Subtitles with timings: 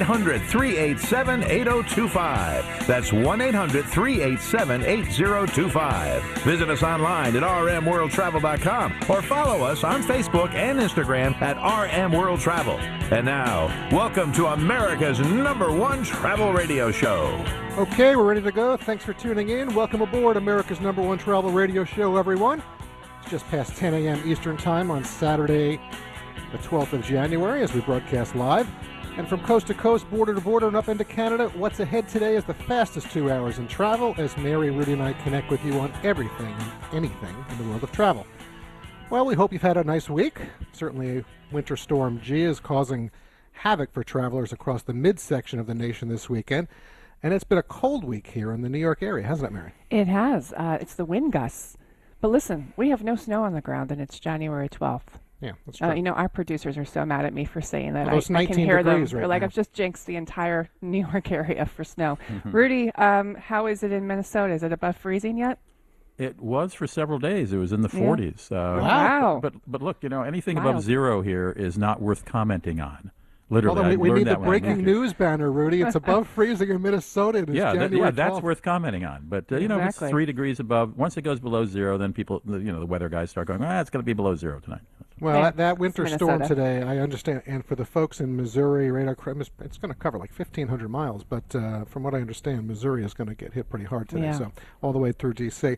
[0.00, 2.86] 800 387 8025.
[2.86, 6.22] That's 1 800 387 8025.
[6.42, 12.38] Visit us online at rmworldtravel.com or follow us on Facebook and Instagram at RM World
[12.38, 12.78] Travel.
[13.10, 17.44] And now, welcome to America's number one travel radio show.
[17.76, 18.76] Okay, we're ready to go.
[18.76, 19.74] Thanks for tuning in.
[19.74, 22.62] Welcome aboard America's number one travel radio show, everyone.
[23.22, 24.22] It's just past 10 a.m.
[24.24, 25.80] Eastern Time on Saturday,
[26.52, 28.68] the 12th of January, as we broadcast live.
[29.18, 32.36] And from coast to coast, border to border, and up into Canada, what's ahead today
[32.36, 35.72] is the fastest two hours in travel as Mary, Rudy, and I connect with you
[35.80, 38.24] on everything and anything in the world of travel.
[39.10, 40.40] Well, we hope you've had a nice week.
[40.70, 43.10] Certainly, Winter Storm G is causing
[43.50, 46.68] havoc for travelers across the midsection of the nation this weekend.
[47.20, 49.72] And it's been a cold week here in the New York area, hasn't it, Mary?
[49.90, 50.52] It has.
[50.52, 51.76] Uh, it's the wind gusts.
[52.20, 55.18] But listen, we have no snow on the ground, and it's January 12th.
[55.40, 55.88] Yeah, that's true.
[55.88, 58.06] Uh, you know, our producers are so mad at me for saying that.
[58.06, 59.00] Well, I, it's I can 19 hear them.
[59.02, 59.46] right They're like, now.
[59.46, 62.18] I've just jinxed the entire New York area for snow.
[62.28, 62.50] Mm-hmm.
[62.50, 64.54] Rudy, um, how is it in Minnesota?
[64.54, 65.58] Is it above freezing yet?
[66.18, 67.52] It was for several days.
[67.52, 68.00] It was in the Yeah.
[68.00, 68.50] 40s.
[68.50, 69.38] Uh, Wow.
[69.40, 70.68] But but look, you know, anything Wild.
[70.70, 73.12] above zero here is not worth commenting on.
[73.50, 75.80] Literally, Hold we, we need the that when breaking news banner, Rudy.
[75.80, 77.38] It's above freezing in Minnesota.
[77.38, 79.24] It's Yeah, that, January yeah, that's worth commenting on.
[79.26, 82.12] But uh, you know, if it's three degrees above, once it goes below zero, then
[82.12, 84.60] people, you know, the weather guys start going, ah, it's going to be below zero
[84.60, 84.82] tonight.
[85.20, 87.42] Well, that, that winter storm today, I understand.
[87.46, 91.24] And for the folks in Missouri, across, it's going to cover like 1,500 miles.
[91.24, 94.26] But uh, from what I understand, Missouri is going to get hit pretty hard today.
[94.26, 94.38] Yeah.
[94.38, 94.52] So
[94.82, 95.76] all the way through D.C.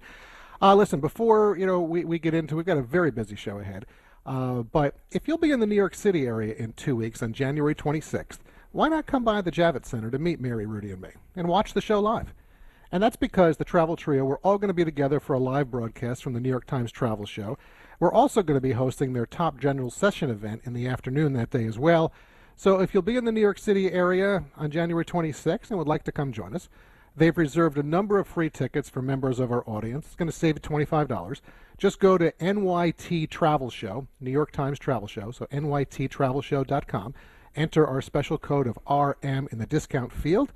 [0.62, 3.59] Uh, listen, before you know we, we get into, we've got a very busy show
[3.59, 3.87] ahead.
[4.27, 7.33] Uh, but if you'll be in the New York City area in two weeks on
[7.33, 8.39] January 26th,
[8.73, 11.73] why not come by the Javits Center to meet Mary, Rudy, and me and watch
[11.73, 12.34] the show live?
[12.93, 15.71] And that's because the Travel Trio, we're all going to be together for a live
[15.71, 17.56] broadcast from the New York Times Travel Show.
[18.00, 21.50] We're also going to be hosting their top general session event in the afternoon that
[21.50, 22.15] day as well.
[22.56, 25.87] So if you'll be in the New York City area on January 26th and would
[25.87, 26.71] like to come join us,
[27.15, 30.06] they've reserved a number of free tickets for members of our audience.
[30.06, 31.43] It's going to save you $25.
[31.77, 37.15] Just go to NYT Travel Show, New York Times Travel Show, so nyttravelshow.com.
[37.55, 40.53] Enter our special code of RM in the discount field,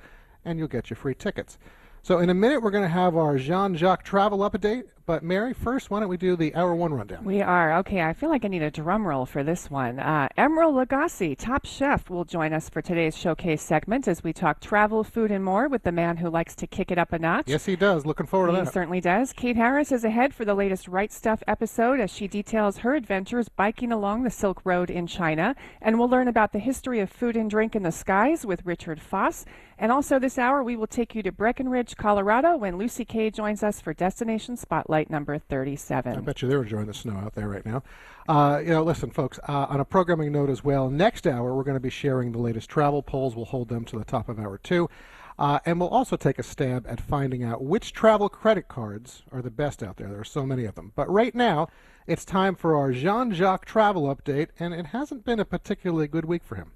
[0.47, 1.59] and you'll get your free tickets.
[2.03, 4.85] So in a minute, we're going to have our Jean-Jacques travel update.
[5.07, 7.25] But Mary, first, why don't we do the hour one rundown?
[7.25, 7.77] We are.
[7.81, 9.99] Okay, I feel like I need a drum roll for this one.
[9.99, 14.61] Uh, Emeril Lagasse, top chef, will join us for today's showcase segment as we talk
[14.61, 17.45] travel, food, and more with the man who likes to kick it up a notch.
[17.49, 18.07] Yes, he does.
[18.07, 18.65] Looking forward to that.
[18.65, 19.35] He certainly does.
[19.35, 23.51] Kate Harris is ahead for the latest Right Stuff episode as she details her adventures
[23.51, 25.55] biking along the Silk Road in China.
[25.83, 29.03] And we'll learn about the history of food and drink in the skies with Richard
[29.03, 29.45] Foss.
[29.77, 33.63] And also this hour, we will take you to Breckenridge, Colorado, when Lucy Kay joins
[33.63, 36.17] us for Destination Spotlight number 37.
[36.17, 37.83] I bet you they're enjoying the snow out there right now.
[38.29, 41.65] Uh, you know, listen, folks, uh, on a programming note as well, next hour we're
[41.65, 43.37] going to be sharing the latest travel polls.
[43.37, 44.89] We'll hold them to the top of hour two.
[45.39, 49.43] Uh, and we'll also take a stab at finding out which travel credit cards are
[49.43, 50.09] the best out there.
[50.09, 50.93] There are so many of them.
[50.95, 51.69] But right now,
[52.07, 56.25] it's time for our Jean Jacques travel update, and it hasn't been a particularly good
[56.25, 56.73] week for him.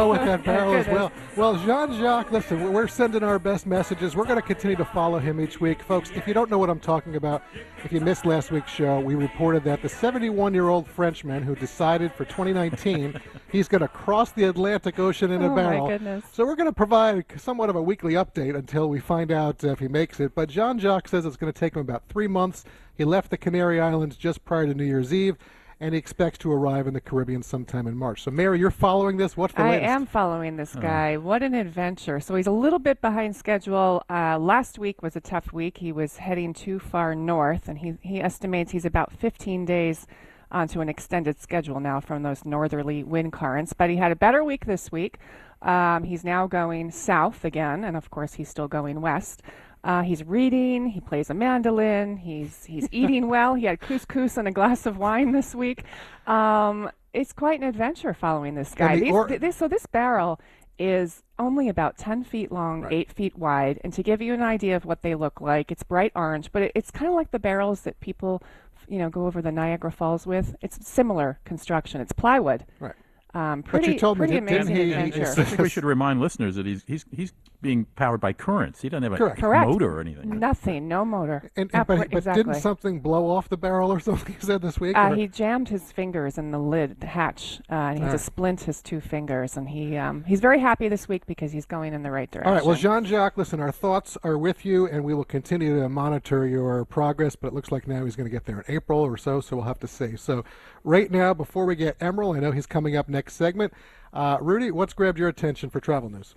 [0.00, 1.12] Go with that barrel as well.
[1.36, 4.16] Well, Jean Jacques, listen, we- we're sending our best messages.
[4.16, 5.82] We're going to continue to follow him each week.
[5.82, 7.42] Folks, if you don't know what I'm talking about,
[7.84, 11.54] if you missed last week's show, we reported that the 71 year old Frenchman who
[11.54, 13.20] decided for 2019
[13.52, 15.82] he's going to cross the Atlantic Ocean in a barrel.
[15.82, 16.24] Oh, my goodness.
[16.32, 19.78] So we're going to provide somewhat of a weekly update until we find out if
[19.78, 20.34] he makes it.
[20.34, 22.64] But Jean Jacques says it's going to take him about three months.
[22.96, 25.36] He left the Canary Islands just prior to New Year's Eve.
[25.82, 28.22] And he expects to arrive in the Caribbean sometime in March.
[28.22, 29.34] So, Mary, you're following this.
[29.34, 29.88] What's the I latest?
[29.90, 31.16] am following this guy.
[31.16, 32.20] What an adventure.
[32.20, 34.02] So he's a little bit behind schedule.
[34.10, 35.78] Uh, last week was a tough week.
[35.78, 40.06] He was heading too far north, and he, he estimates he's about 15 days
[40.52, 43.72] onto an extended schedule now from those northerly wind currents.
[43.72, 45.16] But he had a better week this week.
[45.62, 49.42] Um, he's now going south again, and of course, he's still going west.
[49.82, 50.86] Uh, he's reading.
[50.88, 52.16] He plays a mandolin.
[52.18, 53.54] He's he's eating well.
[53.54, 55.84] He had couscous and a glass of wine this week.
[56.26, 58.96] Um, it's quite an adventure following this guy.
[58.96, 60.40] the These- or- th- this, so this barrel
[60.78, 63.78] is only about 10 feet long, 8 feet wide.
[63.84, 66.62] And to give you an idea of what they look like, it's bright orange, but
[66.62, 68.42] it, it's kind of like the barrels that people,
[68.88, 70.56] you know, go over the Niagara Falls with.
[70.62, 72.00] It's similar construction.
[72.00, 72.64] It's plywood.
[72.78, 72.94] Right.
[73.32, 75.40] Um, But pretty, you told me, pretty didn't- didn't amazing he- adventure.
[75.40, 77.32] I think we should remind listeners that he's he's he's
[77.62, 78.80] being powered by currents.
[78.82, 79.38] He doesn't have a Correct.
[79.38, 79.68] Correct.
[79.68, 80.38] motor or anything.
[80.38, 81.50] Nothing, no motor.
[81.56, 82.42] And, and but, but exactly.
[82.42, 84.96] didn't something blow off the barrel or something you said this week?
[84.96, 88.14] Uh, he jammed his fingers in the lid, the hatch, uh, and he had to
[88.16, 88.18] Ah.
[88.18, 89.56] splint his two fingers.
[89.56, 92.48] And he um, he's very happy this week because he's going in the right direction.
[92.50, 92.64] All right.
[92.66, 96.46] Well, Jean Jacques, listen, our thoughts are with you, and we will continue to monitor
[96.46, 97.36] your progress.
[97.36, 99.56] But it looks like now he's going to get there in April or so, so
[99.56, 100.16] we'll have to see.
[100.16, 100.44] So,
[100.82, 103.74] right now, before we get Emeril, I know he's coming up next segment.
[104.12, 106.34] Uh, Rudy, what's grabbed your attention for travel news?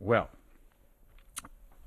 [0.00, 0.30] Well,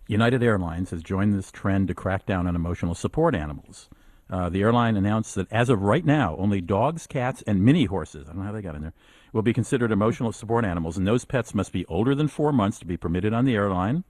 [0.08, 3.90] United Airlines has joined this trend to crack down on emotional support animals.
[4.30, 8.28] Uh, the airline announced that as of right now, only dogs, cats, and mini horses,
[8.28, 8.94] I don't know how they got in there,
[9.34, 12.80] will be considered emotional support animals, and those pets must be older than four months
[12.80, 14.04] to be permitted on the airline.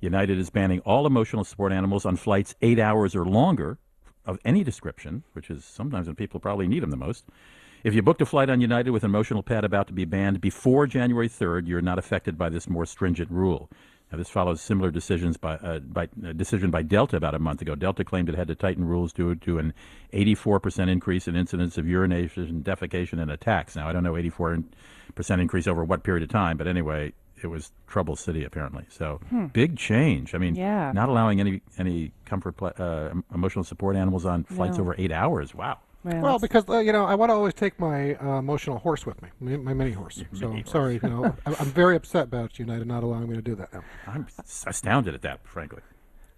[0.00, 3.78] United is banning all emotional support animals on flights eight hours or longer
[4.24, 7.24] of any description, which is sometimes when people probably need them the most.
[7.84, 10.40] If you booked a flight on United with an emotional pet about to be banned
[10.40, 13.68] before January 3rd, you're not affected by this more stringent rule.
[14.12, 17.62] Now, this follows similar decisions by, uh, by a decision by Delta about a month
[17.62, 17.74] ago.
[17.74, 19.72] Delta claimed it had to tighten rules due to an
[20.12, 23.74] 84% increase in incidents of urination, defecation, and attacks.
[23.74, 24.64] Now, I don't know 84%
[25.40, 28.84] increase over what period of time, but anyway, it was trouble city apparently.
[28.90, 29.18] So
[29.54, 30.34] big change.
[30.34, 30.92] I mean, Yeah.
[30.92, 34.84] not allowing any any comfort uh, emotional support animals on flights No.
[34.84, 35.52] over eight hours.
[35.54, 35.78] Wow.
[36.04, 39.06] Well, Well, because uh, you know, I want to always take my uh, emotional horse
[39.06, 40.22] with me, my, my mini horse.
[40.32, 43.36] So mini I'm sorry, you know, I'm, I'm very upset about United not allowing me
[43.36, 43.84] to do that now.
[44.06, 44.26] I'm
[44.66, 45.82] astounded at that, frankly.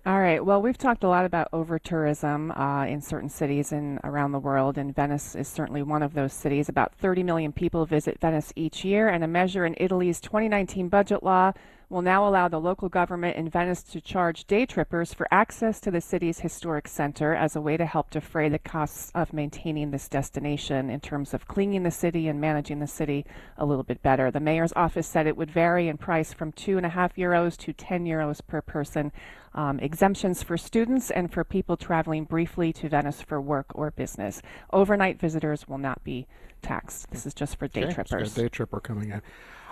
[0.06, 0.44] All right.
[0.44, 4.38] Well, we've talked a lot about over tourism uh, in certain cities and around the
[4.38, 6.68] world, and Venice is certainly one of those cities.
[6.68, 11.22] About 30 million people visit Venice each year, and a measure in Italy's 2019 budget
[11.22, 11.52] law
[11.88, 15.90] will now allow the local government in Venice to charge day trippers for access to
[15.90, 20.08] the city's historic center as a way to help defray the costs of maintaining this
[20.08, 23.24] destination in terms of cleaning the city and managing the city
[23.58, 24.30] a little bit better.
[24.30, 27.56] The mayor's office said it would vary in price from two and a half euros
[27.58, 29.12] to 10 euros per person.
[29.56, 34.42] Um, exemptions for students and for people traveling briefly to Venice for work or business.
[34.72, 36.26] Overnight visitors will not be
[36.60, 37.10] taxed.
[37.12, 38.34] This is just for day Okay, so we got trippers.
[38.34, 39.22] day tripper coming in.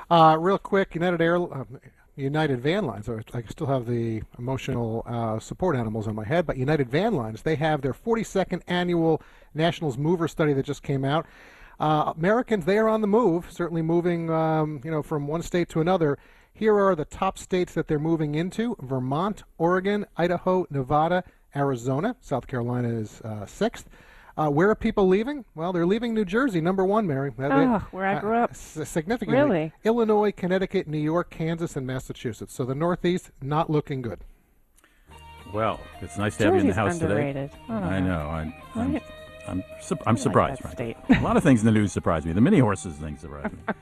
[0.09, 1.81] Uh, real quick, United Air, um,
[2.17, 3.09] United Van Lines.
[3.09, 7.43] I still have the emotional uh, support animals on my head, but United Van Lines,
[7.43, 9.23] they have their 42nd annual
[9.55, 11.27] Nationals Mover Study that just came out.
[11.81, 15.69] Uh, Americans, they are on the move, certainly moving, um, you know, from one state
[15.71, 16.19] to another.
[16.53, 21.25] Here are the top states that they're moving into: Vermont, Oregon, Idaho, Nevada,
[21.57, 22.15] Arizona.
[22.21, 23.89] South Carolina is uh, sixth.
[24.37, 25.45] Uh, where are people leaving?
[25.55, 27.33] Well, they're leaving New Jersey, number one, Mary.
[27.37, 28.55] That- they- Ah, where I grew up.
[28.57, 29.37] significantly.
[29.43, 29.73] Really?
[29.85, 32.55] Illinois, Connecticut, New York, Kansas, and Massachusetts.
[32.55, 34.21] So the Northeast not looking good.
[35.53, 37.51] Well, it's nice to have you in the house underrated.
[37.51, 37.63] today.
[37.69, 38.07] I don't I know.
[38.07, 38.29] know.
[38.31, 39.01] I, I'm,
[39.47, 40.63] I'm, su- I'm surprised.
[40.63, 40.97] that frankly.
[41.09, 41.19] state.
[41.19, 42.33] a lot of things in the news surprise me.
[42.33, 43.59] The mini horses thing surprised me.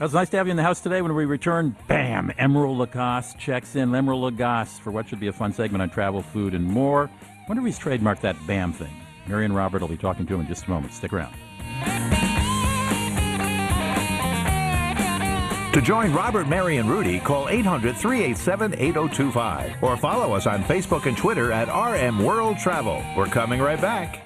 [0.00, 1.02] It's nice to have you in the house today.
[1.02, 3.90] When we return, bam, Emeril Lagasse checks in.
[3.90, 7.08] Emeril Lagasse for what should be a fun segment on travel, food, and more.
[7.48, 8.92] wonder if he's trademarked that bam thing.
[9.26, 10.92] Mary and Robert will be talking to him in just a moment.
[10.92, 11.34] Stick around.
[15.74, 21.06] To join Robert, Mary, and Rudy, call 800 387 8025 or follow us on Facebook
[21.06, 23.02] and Twitter at RM World Travel.
[23.16, 24.20] We're coming right back.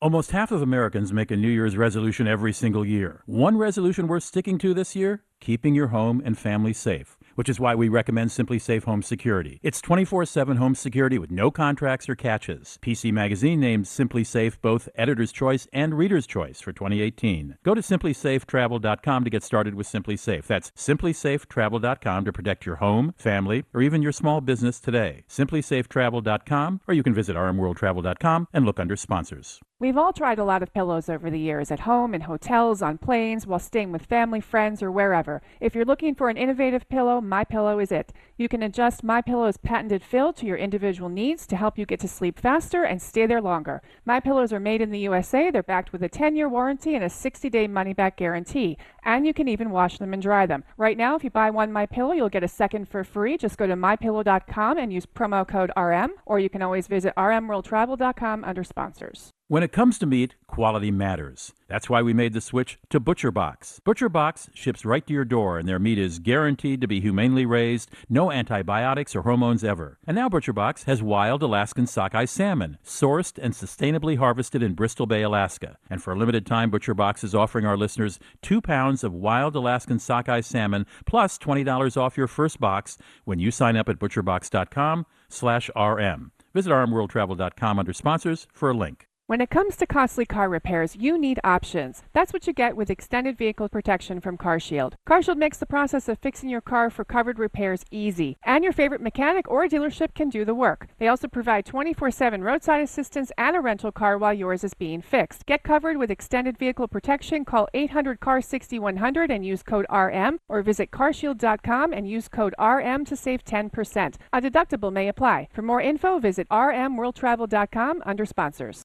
[0.00, 3.22] Almost half of Americans make a New Year's resolution every single year.
[3.26, 5.22] One resolution worth sticking to this year?
[5.40, 9.60] Keeping your home and family safe, which is why we recommend SimpliSafe Home Security.
[9.62, 12.78] It's 24 7 home security with no contracts or catches.
[12.82, 17.58] PC Magazine named SimpliSafe both Editor's Choice and Reader's Choice for 2018.
[17.62, 20.46] Go to simplysafetravel.com to get started with SimpliSafe.
[20.46, 25.24] That's simplysafetravel.com to protect your home, family, or even your small business today.
[25.28, 29.60] Simplysafetravel.com, or you can visit rmworldtravel.com and look under sponsors.
[29.82, 32.98] We've all tried a lot of pillows over the years at home, in hotels, on
[32.98, 35.42] planes, while staying with family, friends, or wherever.
[35.58, 38.12] If you're looking for an innovative pillow, My Pillow is it.
[38.36, 41.98] You can adjust My Pillow's patented fill to your individual needs to help you get
[41.98, 43.82] to sleep faster and stay there longer.
[44.04, 45.50] My Pillows are made in the USA.
[45.50, 49.70] They're backed with a 10-year warranty and a 60-day money-back guarantee, and you can even
[49.70, 50.64] wash them and dry them.
[50.76, 53.36] Right now, if you buy one My Pillow, you'll get a second for free.
[53.36, 58.44] Just go to mypillow.com and use promo code RM, or you can always visit rmworldtravel.com
[58.44, 59.32] under sponsors.
[59.48, 61.52] When it comes to meat, quality matters.
[61.68, 63.80] That's why we made the switch to ButcherBox.
[63.80, 67.90] ButcherBox ships right to your door, and their meat is guaranteed to be humanely raised,
[68.08, 69.98] no antibiotics or hormones ever.
[70.06, 75.22] And now ButcherBox has wild Alaskan sockeye salmon, sourced and sustainably harvested in Bristol Bay,
[75.22, 75.76] Alaska.
[75.90, 79.98] And for a limited time, ButcherBox is offering our listeners two pounds of wild Alaskan
[79.98, 85.70] sockeye salmon plus $20 off your first box when you sign up at butcherbox.com slash
[85.76, 86.32] rm.
[86.54, 89.08] Visit rmworldtravel.com under sponsors for a link.
[89.32, 92.02] When it comes to costly car repairs, you need options.
[92.12, 94.92] That's what you get with extended vehicle protection from CarShield.
[95.08, 99.00] CarShield makes the process of fixing your car for covered repairs easy, and your favorite
[99.00, 100.88] mechanic or dealership can do the work.
[100.98, 105.46] They also provide 24/7 roadside assistance and a rental car while yours is being fixed.
[105.46, 107.46] Get covered with extended vehicle protection.
[107.46, 113.06] Call 800 CAR 6100 and use code RM, or visit carshield.com and use code RM
[113.06, 114.18] to save 10%.
[114.30, 115.48] A deductible may apply.
[115.54, 118.84] For more info, visit rmworldtravel.com under sponsors.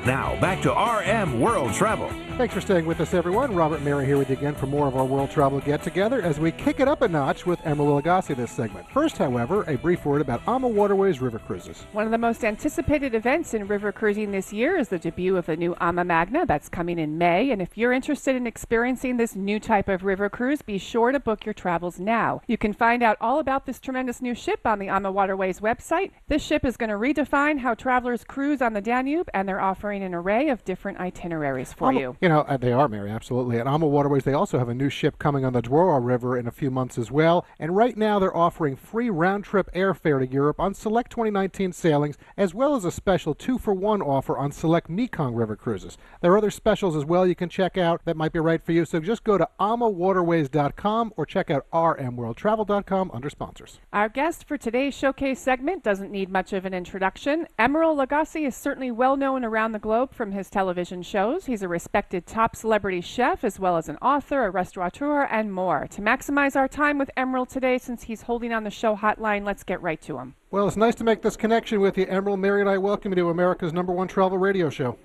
[0.05, 2.09] Now, back to RM World Travel.
[2.35, 3.53] Thanks for staying with us, everyone.
[3.53, 6.39] Robert Mary here with you again for more of our World Travel Get Together as
[6.39, 8.89] we kick it up a notch with Emeril Lagasse this segment.
[8.91, 11.85] First, however, a brief word about Ama Waterways River Cruises.
[11.91, 15.45] One of the most anticipated events in river cruising this year is the debut of
[15.45, 17.51] the new Ama Magna that's coming in May.
[17.51, 21.19] And if you're interested in experiencing this new type of river cruise, be sure to
[21.19, 22.41] book your travels now.
[22.47, 26.09] You can find out all about this tremendous new ship on the Ama Waterways website.
[26.27, 29.90] This ship is going to redefine how travelers cruise on the Danube, and they're offering
[29.99, 32.17] an array of different itineraries for Ama- you.
[32.21, 33.59] You know, uh, they are, Mary, absolutely.
[33.59, 36.47] At Ama Waterways, they also have a new ship coming on the Douro River in
[36.47, 37.45] a few months as well.
[37.59, 42.17] And right now, they're offering free round trip airfare to Europe on select 2019 sailings,
[42.37, 45.97] as well as a special two for one offer on select Mekong River cruises.
[46.21, 48.71] There are other specials as well you can check out that might be right for
[48.71, 48.85] you.
[48.85, 53.79] So just go to amawaterways.com or check out rmworldtravel.com under sponsors.
[53.91, 57.47] Our guest for today's showcase segment doesn't need much of an introduction.
[57.59, 61.47] Emeril Lagasse is certainly well known around the globe from his television shows.
[61.47, 65.87] He's a respected top celebrity chef, as well as an author, a restaurateur, and more.
[65.91, 69.63] To maximize our time with Emeril today, since he's holding on the show hotline, let's
[69.63, 70.35] get right to him.
[70.51, 72.39] Well, it's nice to make this connection with you, Emeril.
[72.39, 74.97] Mary and I welcome you to America's number one travel radio show.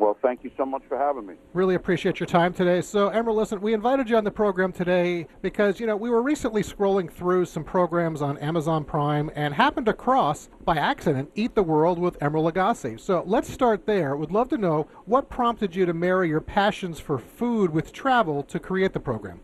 [0.00, 1.34] Well, thank you so much for having me.
[1.52, 2.80] Really appreciate your time today.
[2.80, 6.22] So, Emeril, listen, we invited you on the program today because, you know, we were
[6.22, 11.62] recently scrolling through some programs on Amazon Prime and happened across, by accident, Eat the
[11.62, 12.98] World with Emeril Lagasse.
[12.98, 14.16] So, let's start there.
[14.16, 18.42] Would love to know what prompted you to marry your passions for food with travel
[18.44, 19.40] to create the program.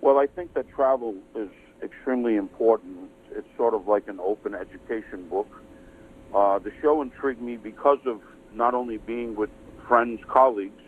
[0.00, 1.50] Well, I think that travel is
[1.82, 3.10] extremely important.
[3.32, 5.50] It's sort of like an open education book.
[6.32, 8.20] Uh, the show intrigued me because of
[8.54, 9.50] not only being with
[9.88, 10.82] friends, colleagues,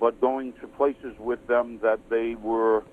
[0.00, 2.84] but going to places with them that they were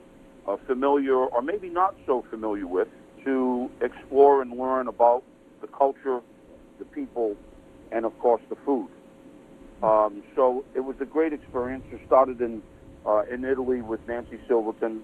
[0.48, 2.88] uh, familiar or maybe not so familiar with
[3.26, 5.24] to explore and learn about
[5.62, 6.22] the culture,
[6.80, 7.36] the people,
[7.92, 8.90] and of course the food.
[9.82, 11.84] Um, so it was a great experience.
[11.92, 12.62] It started in
[13.06, 15.04] uh, in Italy with Nancy Silverton.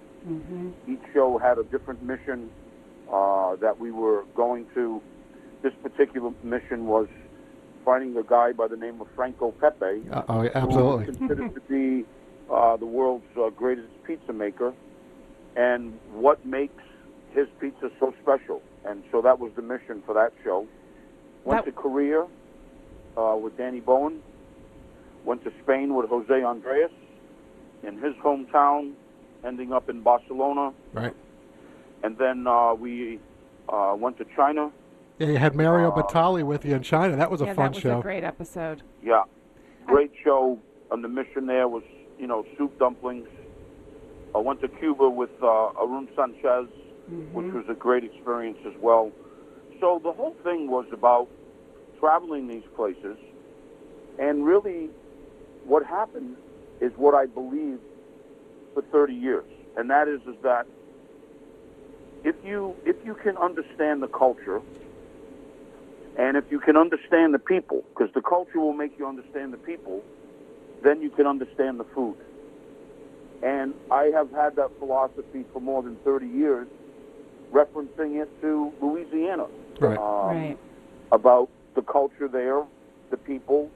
[0.88, 2.50] Each show had a different mission
[3.12, 5.02] uh, that we were going to.
[5.62, 7.08] This particular mission was
[7.84, 11.04] finding a guy by the name of Franco Pepe, Uh, oh, yeah, who absolutely.
[11.06, 12.04] considered to be
[12.52, 14.72] uh, the world's uh, greatest pizza maker,
[15.56, 16.82] and what makes
[17.32, 18.60] his pizza so special.
[18.84, 20.66] And so that was the mission for that show.
[21.44, 22.26] Went That- to Korea
[23.16, 24.20] uh, with Danny Bowien.
[25.24, 26.90] Went to Spain with Jose Andres
[27.82, 28.92] in his hometown,
[29.44, 30.72] ending up in Barcelona.
[30.94, 31.14] Right.
[32.02, 33.20] And then uh, we
[33.68, 34.70] uh, went to China.
[35.20, 37.14] Yeah, you had Mario um, Batali with you in China.
[37.14, 37.80] That was a yeah, fun show.
[37.80, 37.98] that was show.
[37.98, 38.82] a great episode.
[39.02, 39.24] Yeah,
[39.86, 40.58] great show.
[40.90, 41.82] And the mission there was,
[42.18, 43.28] you know, soup dumplings.
[44.34, 45.44] I went to Cuba with uh,
[45.76, 47.34] Aarón Sánchez, mm-hmm.
[47.34, 49.12] which was a great experience as well.
[49.78, 51.28] So the whole thing was about
[51.98, 53.18] traveling these places,
[54.18, 54.88] and really,
[55.66, 56.36] what happened
[56.80, 57.82] is what I believed
[58.72, 59.44] for 30 years,
[59.76, 60.66] and that is is that
[62.24, 64.62] if you if you can understand the culture
[66.18, 69.58] and if you can understand the people, because the culture will make you understand the
[69.58, 70.02] people,
[70.82, 72.16] then you can understand the food.
[73.42, 76.68] And I have had that philosophy for more than 30 years,
[77.52, 79.46] referencing it to Louisiana.
[79.78, 79.98] Right.
[79.98, 80.58] Um, right.
[81.12, 82.64] About the culture there,
[83.10, 83.70] the people,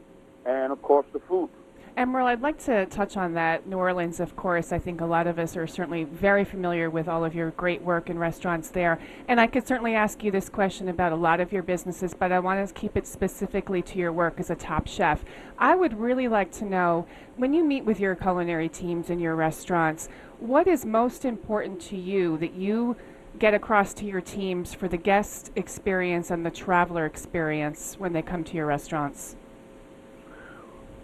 [0.44, 1.48] and of course the food.
[1.96, 3.68] Emeril, I'd like to touch on that.
[3.68, 7.06] New Orleans, of course, I think a lot of us are certainly very familiar with
[7.06, 8.98] all of your great work in restaurants there.
[9.28, 12.32] And I could certainly ask you this question about a lot of your businesses, but
[12.32, 15.24] I want to keep it specifically to your work as a top chef.
[15.56, 19.36] I would really like to know when you meet with your culinary teams in your
[19.36, 20.08] restaurants,
[20.40, 22.96] what is most important to you that you
[23.38, 28.22] get across to your teams for the guest experience and the traveler experience when they
[28.22, 29.36] come to your restaurants?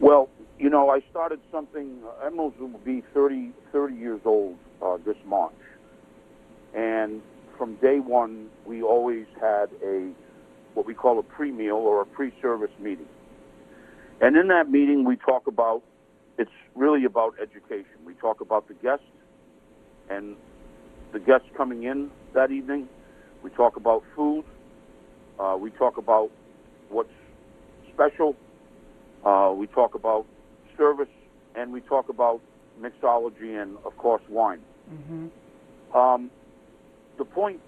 [0.00, 0.28] Well,
[0.60, 2.00] you know, I started something.
[2.04, 5.54] Uh, Emeril's will be 30, 30 years old uh, this March,
[6.74, 7.22] and
[7.56, 10.12] from day one, we always had a
[10.74, 13.08] what we call a pre-meal or a pre-service meeting.
[14.20, 15.82] And in that meeting, we talk about
[16.38, 18.04] it's really about education.
[18.04, 19.04] We talk about the guests
[20.10, 20.36] and
[21.12, 22.86] the guests coming in that evening.
[23.42, 24.44] We talk about food.
[25.38, 26.30] Uh, we talk about
[26.90, 27.08] what's
[27.94, 28.36] special.
[29.24, 30.26] Uh, we talk about
[30.80, 31.14] service,
[31.54, 32.40] and we talk about
[32.80, 34.60] mixology and, of course, wine.
[35.94, 36.30] Um,
[37.18, 37.60] the point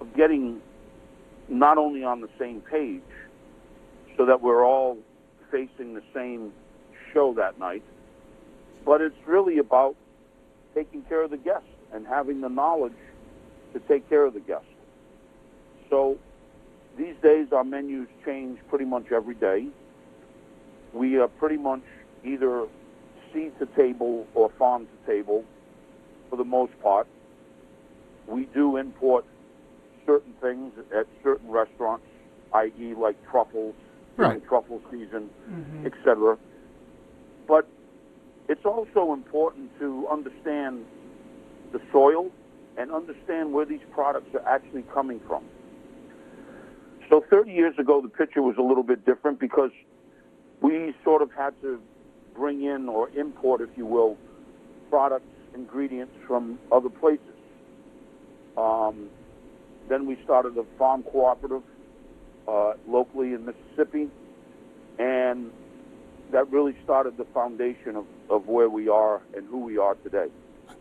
[0.00, 0.62] of getting
[1.48, 3.02] not only on the same page,
[4.16, 4.96] so that we're all
[5.50, 6.52] facing the same
[7.12, 7.84] show that night,
[8.86, 9.94] but it's really about
[10.74, 13.00] taking care of the guests and having the knowledge
[13.74, 14.64] to take care of the guest.
[15.90, 16.18] So
[16.96, 19.68] these days our menus change pretty much every day.
[20.92, 21.82] We are pretty much
[22.24, 22.66] either
[23.32, 25.44] seed to table or farm to table
[26.30, 27.06] for the most part.
[28.26, 29.24] We do import
[30.06, 32.04] certain things at certain restaurants,
[32.54, 33.74] i.e., like truffles,
[34.18, 34.44] Right.
[34.48, 35.86] truffle season, mm-hmm.
[35.86, 36.36] etc.
[37.46, 37.68] But
[38.48, 40.84] it's also important to understand
[41.72, 42.32] the soil
[42.76, 45.44] and understand where these products are actually coming from.
[47.08, 49.70] So 30 years ago, the picture was a little bit different because
[50.62, 51.80] we sort of had to
[52.38, 54.16] bring in or import, if you will,
[54.88, 57.20] products, ingredients from other places.
[58.56, 59.08] Um,
[59.88, 61.62] then we started a farm cooperative
[62.46, 64.08] uh, locally in Mississippi,
[64.98, 65.50] and
[66.32, 70.28] that really started the foundation of, of where we are and who we are today.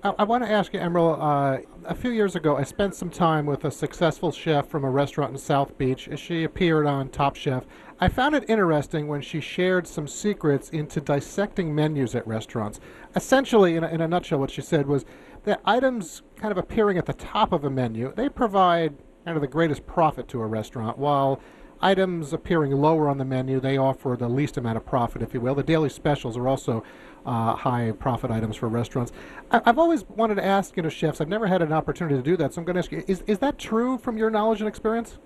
[0.04, 1.18] I, I want to ask you, Emeril.
[1.20, 4.90] Uh, a few years ago, I spent some time with a successful chef from a
[4.90, 6.10] restaurant in South Beach.
[6.16, 7.66] She appeared on Top Chef.
[8.00, 12.80] I found it interesting when she shared some secrets into dissecting menus at restaurants.
[13.16, 15.06] Essentially, in a, in a nutshell, what she said was
[15.46, 18.96] that items kind of appearing at the top of a menu they provide
[19.26, 21.42] kind of the greatest profit to a restaurant, while
[21.82, 25.42] items appearing lower on the menu they offer the least amount of profit, if you
[25.42, 25.56] will.
[25.56, 26.84] The daily specials are also
[27.26, 29.12] uh, high profit items for restaurants.
[29.52, 31.22] I, I've always wanted to ask, you know, chefs.
[31.22, 33.24] I've never had an opportunity to do that, so I'm going to ask you: Is
[33.28, 35.18] is that true from your knowledge and experience?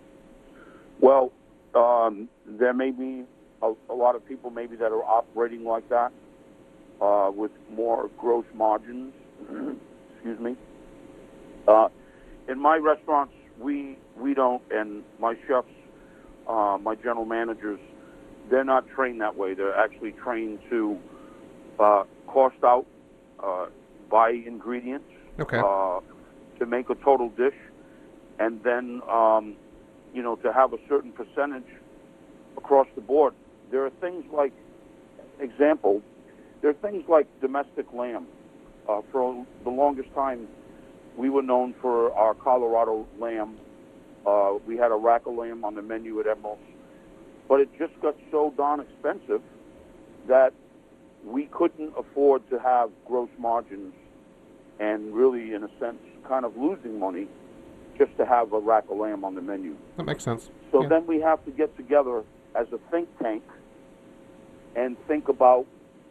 [1.00, 1.32] Well,
[1.76, 3.24] um, there may be
[3.62, 6.12] a, a lot of people maybe that are operating like that
[7.02, 9.14] uh, with more gross margins.
[10.14, 10.56] Excuse me.
[11.68, 11.90] Uh,
[12.48, 15.68] in my restaurants, we we don't, and my chefs,
[16.52, 17.80] uh, my general managers,
[18.50, 19.54] they're not trained that way.
[19.54, 21.00] They're actually trained to
[21.80, 22.86] uh, cost out,
[23.42, 23.68] uh,
[24.10, 25.06] buy ingredients
[25.40, 25.58] Okay.
[25.58, 26.00] uh,
[26.60, 27.56] to make a total dish,
[28.40, 29.56] and then um,
[30.14, 31.72] you know to have a certain percentage
[32.58, 33.34] across the board.
[33.72, 34.52] There are things like,
[35.40, 36.02] example,
[36.62, 38.28] there are things like domestic lamb.
[38.90, 40.48] Uh, for the longest time,
[41.16, 43.58] we were known for our Colorado lamb.
[44.26, 46.60] Uh, we had a rack of lamb on the menu at Emeril's,
[47.48, 49.42] but it just got so darn expensive
[50.28, 50.54] that
[51.26, 53.94] we couldn't afford to have gross margins
[54.80, 57.28] and really, in a sense, kind of losing money
[57.98, 59.76] just to have a rack of lamb on the menu.
[59.98, 60.50] That makes sense.
[60.72, 60.90] So Yeah.
[60.90, 62.24] then we have to get together
[62.56, 63.44] as a think tank
[64.76, 65.66] and think about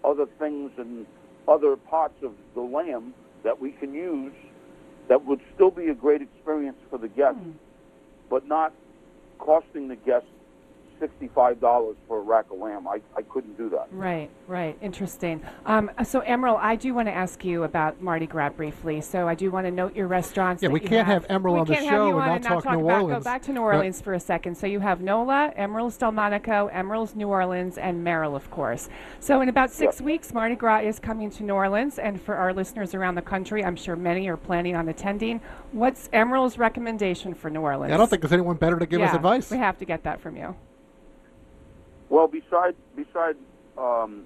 [0.04, 1.06] other things and
[1.48, 4.34] other parts of the lamb that we can use
[5.08, 7.38] that would still be a great experience for the guest,
[8.30, 8.74] but not
[9.38, 10.28] costing the guests
[11.00, 12.86] $65 for a rack of lamb.
[12.86, 13.88] I, I couldn't do that.
[13.90, 14.76] Right, right.
[14.82, 15.42] Interesting.
[15.66, 19.00] Um, so, Emeril, I do want to ask you about Mardi Gras briefly.
[19.00, 20.62] So, I do want to note your restaurants.
[20.62, 22.72] Yeah, we can't have, have Emeril on the show and not, and not talk, talk
[22.74, 23.24] New about, Orleans.
[23.24, 24.56] Go back to New Orleans for a second.
[24.56, 28.88] So, you have NOLA, Emeril's Delmonico, Emeril's New Orleans, and Meril, of course.
[29.20, 31.98] So, in about six weeks, Mardi Gras is coming to New Orleans.
[31.98, 35.40] And for our listeners around the country, I'm sure many are planning on attending.
[35.72, 37.90] What's Emeril's recommendation for New Orleans?
[37.90, 39.50] Yeah, I don't think there's anyone better to give yeah, us advice.
[39.50, 40.54] We have to get that from you.
[42.10, 43.36] Well, beside beside
[43.78, 44.24] um,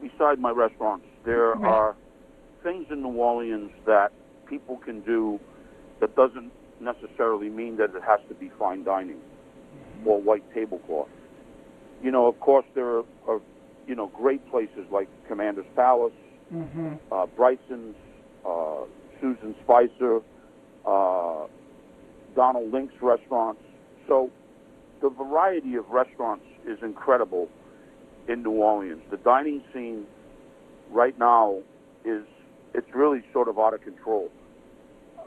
[0.00, 1.64] beside my restaurants, there Right.
[1.64, 1.96] are
[2.62, 4.12] things in New Orleans that
[4.46, 5.40] people can do
[6.00, 9.20] that doesn't necessarily mean that it has to be fine dining
[10.04, 11.08] or white tablecloth.
[12.02, 13.40] You know, of course, there are, are
[13.86, 16.12] you know, great places like Commander's Palace,
[17.10, 17.96] uh, Brigtsen's,
[18.46, 18.82] uh,
[19.20, 20.20] Susan Spicer,
[20.84, 21.46] uh,
[22.36, 23.62] Donald Link's restaurants.
[25.34, 27.48] Variety of restaurants is incredible
[28.28, 29.02] in New Orleans.
[29.10, 30.06] The dining scene
[30.92, 31.58] right now
[32.04, 32.22] is
[32.72, 34.30] it's really sort of out of control.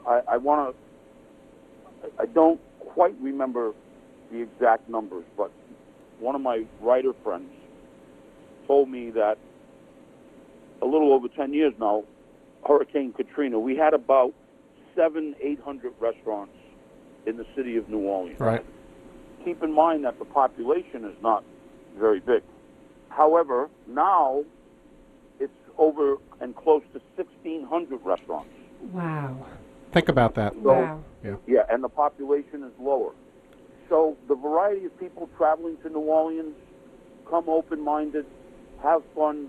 [0.06, 0.74] I, I want
[2.02, 2.10] to.
[2.18, 3.74] I don't quite remember
[4.32, 5.50] the exact numbers, but
[6.20, 7.52] one of my writer friends
[8.66, 9.36] told me that
[10.80, 12.04] a little over 10 years now,
[12.66, 14.32] Hurricane Katrina, we had about
[14.96, 16.54] seven, eight hundred restaurants
[17.26, 18.40] in the city of New Orleans.
[18.40, 18.64] Right.
[19.44, 21.44] Keep in mind that the population is not
[21.98, 22.42] very big.
[23.08, 24.44] However, now
[25.40, 28.50] it's over and close to 1,600 restaurants.
[28.92, 29.46] Wow.
[29.92, 30.52] Think about that.
[30.54, 31.02] So, Wow.
[31.46, 33.12] Yeah, and the population is lower.
[33.88, 36.54] So the variety of people traveling to New Orleans,
[37.28, 38.26] come open-minded,
[38.82, 39.48] have fun,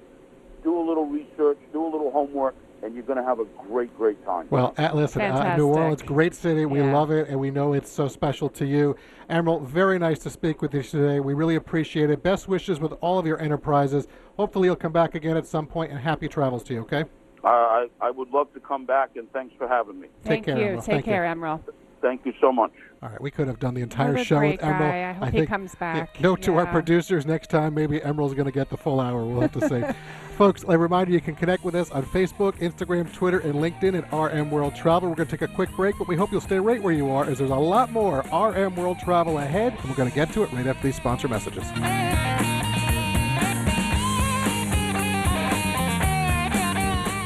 [0.63, 3.95] do a little research, do a little homework, and you're going to have a great,
[3.97, 4.47] great time.
[4.49, 6.65] Well, uh, listen, uh, New Orleans, great city.
[6.65, 6.93] We Yeah.
[6.93, 8.95] love it, and we know it's so special to you.
[9.29, 11.19] Emeril, very nice to speak with you today.
[11.19, 12.23] We really appreciate it.
[12.23, 14.07] Best wishes with all of your enterprises.
[14.37, 17.05] Hopefully, you'll come back again at some point, and happy travels to you, okay?
[17.43, 20.07] Uh, I, I would love to come back, and thanks for having me.
[20.23, 20.65] Thank care, you.
[20.65, 20.75] Emeril.
[20.77, 21.11] Take Thank you.
[21.13, 21.59] care, Emeril.
[22.01, 22.71] Thank you so much.
[23.03, 24.79] All right, we could have done the entire What a show great with Emeril.
[24.79, 25.09] guy.
[25.09, 26.21] I hope he think- comes yeah, back.
[26.21, 29.25] note to our producers next time, maybe Emeril's going to get the full hour.
[29.25, 29.83] We'll have to see.
[30.39, 34.13] Folks, a reminder you, can connect with us on Facebook, Instagram, Twitter, and LinkedIn at
[34.13, 35.09] RM World Travel.
[35.09, 37.09] We're going to take a quick break, but we hope you'll stay right where you
[37.09, 40.31] are, as there's a lot more RM World Travel ahead, and we're going to get
[40.31, 41.65] to it right after these sponsor messages.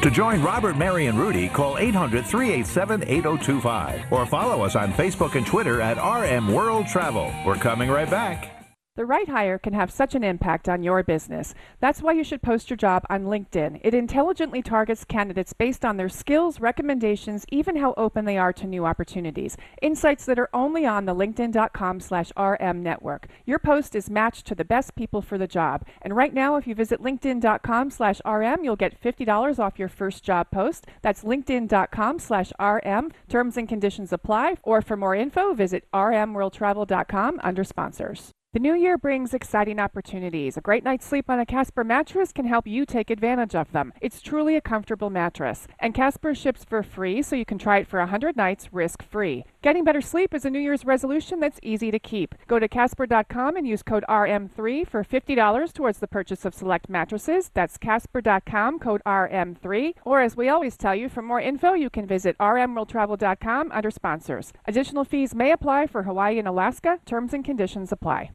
[0.01, 5.35] To join Robert, Mary, and Rudy, call 800 387 8025 or follow us on Facebook
[5.35, 7.31] and Twitter at RM World Travel.
[7.45, 8.52] We're coming right back.
[8.95, 11.55] The right hire can have such an impact on your business.
[11.79, 13.79] That's why you should post your job on LinkedIn.
[13.83, 18.67] It intelligently targets candidates based on their skills, recommendations, even how open they are to
[18.67, 19.57] new opportunities.
[19.81, 23.25] Insights that are only on the linkedin.com slash RM network.
[23.47, 25.87] Your post is matched to the best people for the job.
[26.03, 30.23] And right now, if you visit linkedin.com slash RM, you'll get $50 off your first
[30.23, 30.85] job post.
[31.01, 33.11] That's linkedin.com slash RM.
[33.27, 34.57] Terms and conditions apply.
[34.61, 38.33] Or for more info, visit rmworldtravel.com under sponsors.
[38.53, 40.57] The new year brings exciting opportunities.
[40.57, 43.93] A great night's sleep on a Casper mattress can help you take advantage of them.
[43.99, 45.67] It's truly a comfortable mattress.
[45.79, 49.45] And Casper ships for free, so you can try it for 100 nights risk free.
[49.63, 52.35] Getting better sleep is a New Year's resolution that's easy to keep.
[52.49, 57.49] Go to Casper.com and use code RM3 for $50 towards the purchase of select mattresses.
[57.53, 59.93] That's Casper.com, code RM3.
[60.03, 64.51] Or as we always tell you, for more info, you can visit rmworldtravel.com under sponsors.
[64.67, 66.99] Additional fees may apply for Hawaii and Alaska.
[67.05, 68.31] Terms and conditions apply.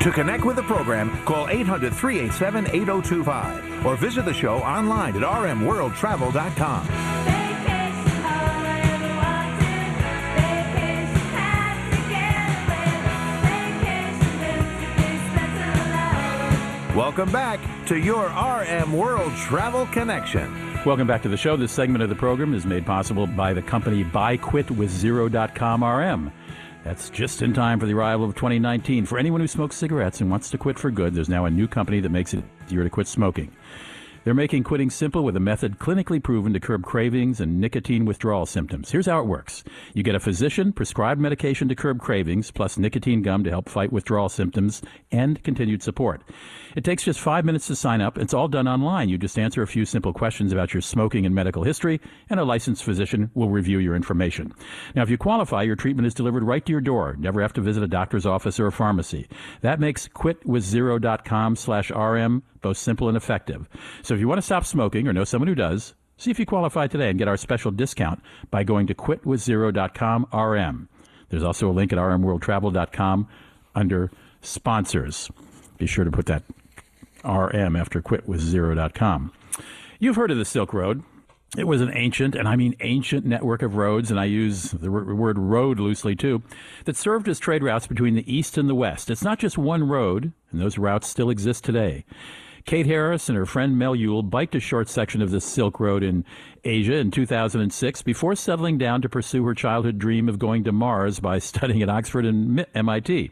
[0.00, 5.22] To connect with the program, call 800 387 8025 or visit the show online at
[5.22, 6.88] rmworldtravel.com.
[16.96, 20.52] Welcome back to your RM World Travel Connection.
[20.84, 21.56] Welcome back to the show.
[21.56, 26.32] This segment of the program is made possible by the company BuyQuitWithZero.com RM.
[26.88, 29.04] That's just in time for the arrival of 2019.
[29.04, 31.68] For anyone who smokes cigarettes and wants to quit for good, there's now a new
[31.68, 33.52] company that makes it easier to quit smoking.
[34.24, 38.46] They're making quitting simple with a method clinically proven to curb cravings and nicotine withdrawal
[38.46, 38.90] symptoms.
[38.90, 43.22] Here's how it works you get a physician prescribed medication to curb cravings, plus nicotine
[43.22, 46.22] gum to help fight withdrawal symptoms and continued support.
[46.76, 48.18] It takes just five minutes to sign up.
[48.18, 49.08] It's all done online.
[49.08, 52.44] You just answer a few simple questions about your smoking and medical history, and a
[52.44, 54.52] licensed physician will review your information.
[54.94, 57.16] Now, if you qualify, your treatment is delivered right to your door.
[57.18, 59.28] Never have to visit a doctor's office or a pharmacy.
[59.62, 63.68] That makes quitwithzero.com slash RM both simple and effective.
[64.02, 66.46] So if you want to stop smoking or know someone who does, see if you
[66.46, 70.88] qualify today and get our special discount by going to quitwithzero.com RM.
[71.30, 73.28] There's also a link at rmworldtravel.com
[73.74, 75.30] under sponsors.
[75.76, 76.42] Be sure to put that
[77.24, 79.32] RM after quitwithzero.com.
[79.98, 81.02] You've heard of the Silk Road.
[81.56, 84.90] It was an ancient, and I mean ancient, network of roads, and I use the
[84.90, 86.42] wor- word road loosely too,
[86.84, 89.08] that served as trade routes between the East and the West.
[89.08, 92.04] It's not just one road, and those routes still exist today.
[92.68, 96.02] Kate Harris and her friend Mel Yule biked a short section of the Silk Road
[96.02, 96.22] in
[96.64, 101.18] Asia in 2006 before settling down to pursue her childhood dream of going to Mars
[101.18, 103.30] by studying at Oxford and MIT.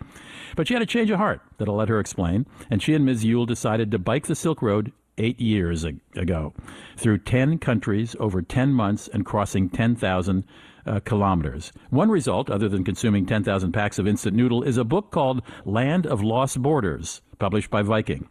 [0.57, 3.05] But she had a change of heart that I'll let her explain, and she and
[3.05, 3.27] Ms.
[3.27, 6.55] Yule decided to bike the Silk Road eight years ago
[6.97, 10.45] through 10 countries over 10 months and crossing 10,000
[10.87, 11.73] uh, kilometers.
[11.91, 16.07] One result, other than consuming 10,000 packs of instant noodle, is a book called Land
[16.07, 18.31] of Lost Borders, published by Viking.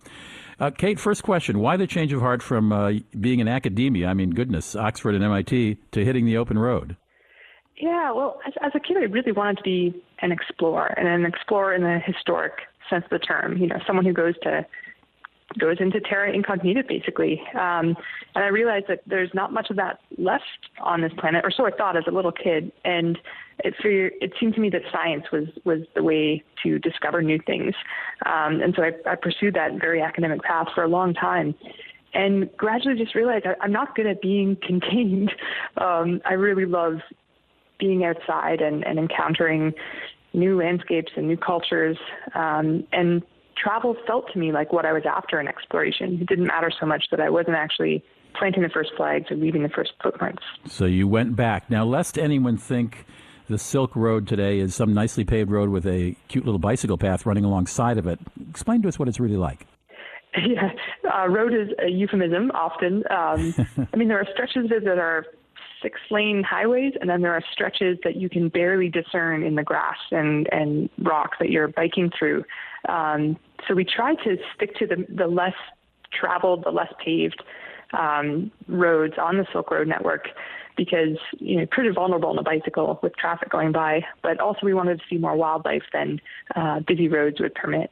[0.59, 4.13] Uh, Kate, first question Why the change of heart from uh, being in academia, I
[4.13, 6.95] mean, goodness, Oxford and MIT, to hitting the open road?
[7.77, 11.25] Yeah, well, as, as a kid, I really wanted to be an explorer, and an
[11.25, 12.53] explorer in the historic
[12.89, 13.57] sense of the term.
[13.57, 14.65] You know, someone who goes to
[15.59, 17.41] goes into terra incognita, basically.
[17.53, 17.95] Um,
[18.35, 20.43] and I realized that there's not much of that left
[20.81, 22.71] on this planet, or so I thought as a little kid.
[22.83, 23.17] And
[23.63, 27.73] it it seemed to me that science was was the way to discover new things.
[28.25, 31.55] Um, and so I, I pursued that very academic path for a long time
[32.15, 35.31] and gradually just realized I, I'm not good at being contained.
[35.77, 36.99] Um, I really love
[37.77, 39.73] being outside and, and encountering
[40.33, 41.97] new landscapes and new cultures.
[42.33, 43.21] Um, and
[43.57, 46.19] travel felt to me like what I was after in exploration.
[46.21, 48.03] It didn't matter so much that I wasn't actually
[48.37, 50.43] planting the first flags or leaving the first footprints.
[50.67, 51.69] So you went back.
[51.69, 53.05] Now, lest anyone think
[53.47, 57.25] the Silk Road today is some nicely paved road with a cute little bicycle path
[57.25, 59.65] running alongside of it, explain to us what it's really like.
[60.37, 60.71] Yeah,
[61.09, 63.05] uh, road is a euphemism often.
[63.09, 65.25] Um, I mean, there are stretches of it that are
[65.81, 69.63] six lane highways, and then there are stretches that you can barely discern in the
[69.63, 72.43] grass and, and rock that you're biking through.
[72.89, 73.37] Um,
[73.67, 75.53] so we try to stick to the, the less
[76.13, 77.43] traveled, the less paved
[77.93, 80.27] um, roads on the Silk Road network
[80.77, 84.73] because you know pretty vulnerable on a bicycle with traffic going by, but also we
[84.73, 86.19] wanted to see more wildlife than
[86.55, 87.89] uh, busy roads would permit.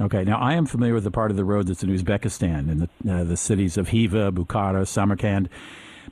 [0.00, 2.78] Okay, now I am familiar with the part of the road that's in Uzbekistan, in
[2.78, 5.48] the, uh, the cities of Khiva, Bukhara, Samarkand.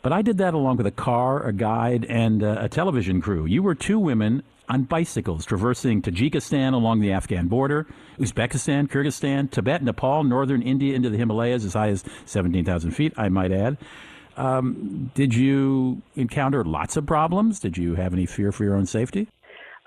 [0.02, 3.46] But I did that along with a car, a guide, and uh, a television crew.
[3.46, 7.86] You were two women on bicycles traversing Tajikistan along the Afghan border,
[8.18, 13.28] Uzbekistan, Kyrgyzstan, Tibet, Nepal, northern India into the Himalayas as high as 17,000 feet, I
[13.28, 13.78] might add.
[14.36, 17.60] Um, did you encounter lots of problems?
[17.60, 19.28] Did you have any fear for your own safety?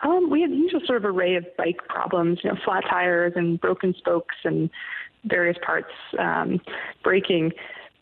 [0.01, 3.59] Um, we had usual sort of array of bike problems, you know, flat tires and
[3.59, 4.69] broken spokes and
[5.25, 6.59] various parts um,
[7.03, 7.51] breaking.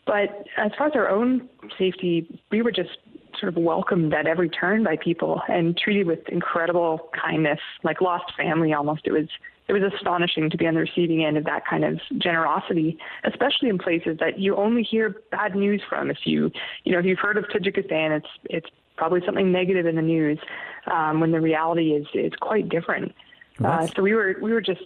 [0.06, 2.96] But as far as our own safety, we were just
[3.38, 8.24] sort of welcomed at every turn by people and treated with incredible kindness, like lost
[8.36, 9.02] family almost.
[9.04, 9.28] It was
[9.68, 13.68] it was astonishing to be on the receiving end of that kind of generosity, especially
[13.68, 16.10] in places that you only hear bad news from.
[16.10, 16.50] If you
[16.84, 20.38] you know if you've heard of Tajikistan, it's it's probably something negative in the news,
[20.90, 23.14] um, when the reality is is quite different.
[23.62, 24.82] Uh, so we were we were just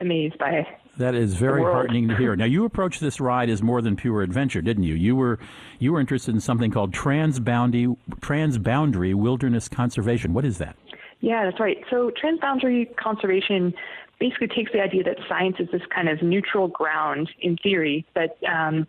[0.00, 0.66] amazed by
[0.98, 2.34] That is very heartening to hear.
[2.36, 4.94] Now, you approached this ride as more than pure adventure, didn't you?
[4.94, 5.38] You were
[5.78, 10.32] you were interested in something called transboundary transboundary wilderness conservation.
[10.32, 10.76] What is that?
[11.20, 11.78] Yeah, that's right.
[11.90, 13.74] So transboundary conservation
[14.18, 18.38] basically takes the idea that science is this kind of neutral ground in theory that
[18.48, 18.86] um,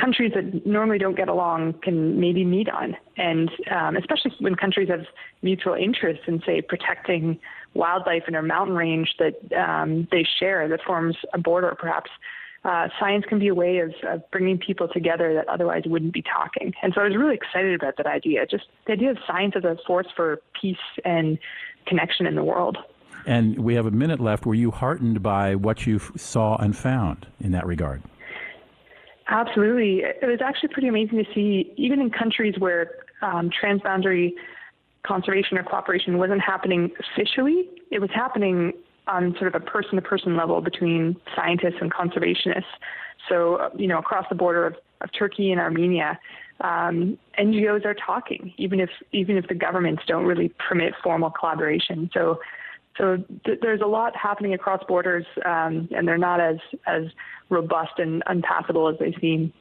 [0.00, 2.96] countries that normally don't get along can maybe meet on.
[3.16, 5.04] And um, especially when countries have
[5.42, 7.38] mutual interests in, say, protecting
[7.74, 12.10] wildlife in a mountain range that um, they share that forms a border, perhaps.
[12.64, 16.22] Uh, science can be a way of, of bringing people together that otherwise wouldn't be
[16.22, 16.72] talking.
[16.82, 19.64] And so I was really excited about that idea, just the idea of science as
[19.64, 21.38] a force for peace and
[21.86, 22.78] connection in the world.
[23.26, 24.46] And we have a minute left.
[24.46, 28.02] Were you heartened by what you saw and found in that regard?
[29.28, 30.00] Absolutely.
[30.00, 32.90] It was actually pretty amazing to see, even in countries where
[33.22, 34.32] um, transboundary
[35.06, 38.72] conservation or cooperation wasn't happening officially, it was happening
[39.06, 42.64] on sort of a person to person level between scientists and conservationists.
[43.28, 46.18] So, uh, you know, across the border of, of Turkey and Armenia,
[46.60, 52.10] um, NGOs are talking, even if even if the governments don't really permit formal collaboration.
[52.14, 52.38] So,
[52.96, 57.02] so th- there's a lot happening across borders, um, and they're not as as
[57.50, 59.52] robust and unpassable as they seem.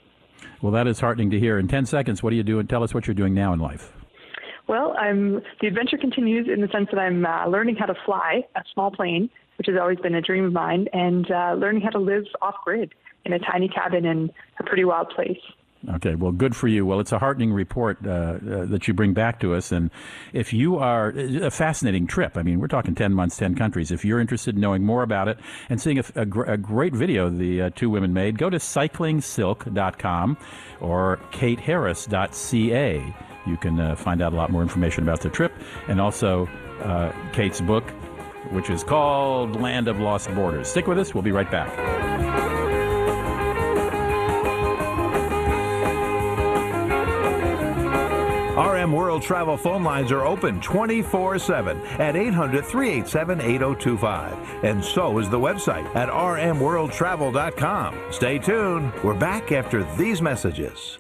[0.62, 1.58] Well, that is heartening to hear.
[1.58, 2.68] In 10 seconds, what are you doing?
[2.68, 3.94] Tell us what you're doing now in life.
[4.68, 8.44] Well, I'm the adventure continues in the sense that I'm uh, learning how to fly
[8.56, 11.90] a small plane, which has always been a dream of mine, and uh, learning how
[11.90, 12.94] to live off grid
[13.26, 15.40] in a tiny cabin in a pretty wild place.
[15.96, 16.86] Okay, well, good for you.
[16.86, 19.74] Well, it's a heartening report uh, uh, that you bring back to us.
[19.74, 19.92] And
[20.32, 23.92] if you are a fascinating trip, I mean, we're talking 10 months, 10 countries.
[23.92, 25.38] If you're interested in knowing more about it
[25.70, 28.58] and seeing a, a, gr- a great video the uh, two women made, go to
[28.58, 30.38] cyclingsilk.com
[30.80, 33.14] or kateharris.ca.
[33.46, 35.54] You can uh, find out a lot more information about the trip
[35.88, 36.48] and also
[36.82, 37.90] uh, Kate's book,
[38.52, 40.68] which is called Land of Lost Borders.
[40.68, 41.14] Stick with us.
[41.14, 41.72] We'll be right back.
[48.56, 54.64] RM World Travel phone lines are open 24 7 at 800 387 8025.
[54.64, 58.12] And so is the website at rmworldtravel.com.
[58.12, 58.94] Stay tuned.
[59.04, 61.00] We're back after these messages.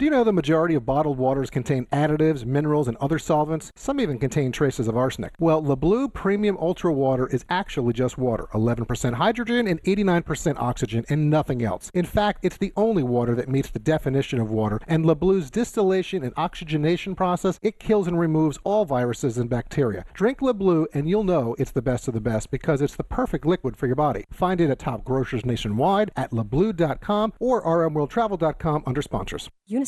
[0.00, 3.70] Do you know the majority of bottled waters contain additives, minerals, and other solvents?
[3.76, 5.34] Some even contain traces of arsenic.
[5.38, 11.28] Well, LeBleu Premium Ultra Water is actually just water 11% hydrogen and 89% oxygen, and
[11.28, 11.90] nothing else.
[11.92, 16.24] In fact, it's the only water that meets the definition of water, and LeBleu's distillation
[16.24, 20.06] and oxygenation process, it kills and removes all viruses and bacteria.
[20.14, 23.44] Drink LeBleu, and you'll know it's the best of the best because it's the perfect
[23.44, 24.24] liquid for your body.
[24.30, 29.50] Find it at top grocers nationwide, at leblue.com, or rmworldtravel.com under sponsors.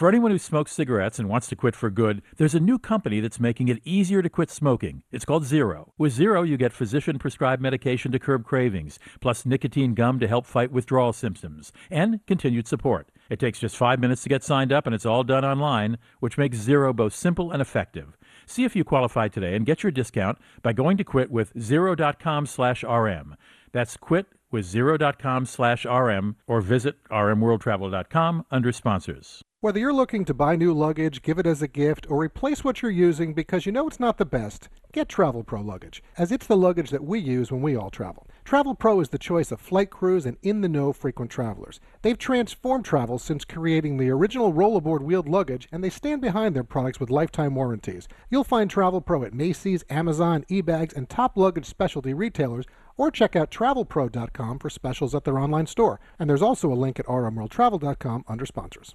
[0.00, 3.20] For anyone who smokes cigarettes and wants to quit for good, there's a new company
[3.20, 5.02] that's making it easier to quit smoking.
[5.12, 5.92] It's called Zero.
[5.98, 10.46] With Zero, you get physician prescribed medication to curb cravings, plus nicotine gum to help
[10.46, 13.12] fight withdrawal symptoms, and continued support.
[13.28, 16.38] It takes just five minutes to get signed up, and it's all done online, which
[16.38, 18.16] makes Zero both simple and effective.
[18.46, 22.46] See if you qualify today and get your discount by going to quit with zero.com
[22.46, 23.36] slash RM.
[23.72, 29.44] That's quit with zero.com slash RM or visit rmworldtravel.com under sponsors.
[29.62, 32.80] Whether you're looking to buy new luggage, give it as a gift, or replace what
[32.80, 36.46] you're using because you know it's not the best, get Travel Pro luggage, as it's
[36.46, 38.26] the luggage that we use when we all travel.
[38.42, 41.78] Travel Pro is the choice of flight crews and in the know frequent travelers.
[42.00, 46.64] They've transformed travel since creating the original rollerboard wheeled luggage, and they stand behind their
[46.64, 48.08] products with lifetime warranties.
[48.30, 52.64] You'll find Travel Pro at Macy's, Amazon, eBags, and top luggage specialty retailers,
[52.96, 56.00] or check out travelpro.com for specials at their online store.
[56.18, 58.94] And there's also a link at rmworldtravel.com under sponsors.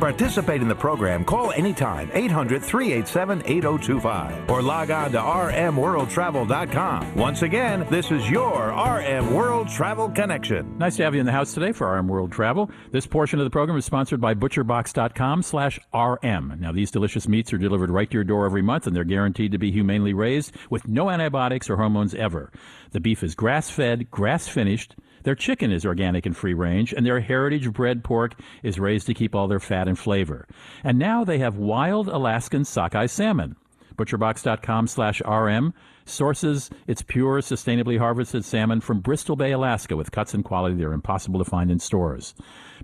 [0.00, 7.14] participate in the program, call anytime 800 387 8025 or log on to rmworldtravel.com.
[7.14, 10.78] Once again, this is your RM World Travel Connection.
[10.78, 12.70] Nice to have you in the house today for RM World Travel.
[12.90, 16.56] This portion of the program is sponsored by butcherbox.com slash RM.
[16.58, 19.52] Now, these delicious meats are delivered right to your door every month, and they're guaranteed
[19.52, 22.50] to be humanely raised with no antibiotics or hormones ever.
[22.92, 27.72] The beef is grass-fed, grass-finished, their chicken is organic and free range, and their heritage
[27.72, 30.46] bred pork is raised to keep all their fat and flavor.
[30.84, 33.56] And now they have wild Alaskan sockeye salmon.
[33.96, 35.74] Butcherbox.com slash RM
[36.06, 40.86] sources its pure, sustainably harvested salmon from Bristol Bay, Alaska, with cuts and quality that
[40.86, 42.34] are impossible to find in stores.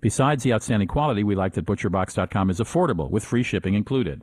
[0.01, 4.23] Besides the outstanding quality, we like that Butcherbox.com is affordable, with free shipping included.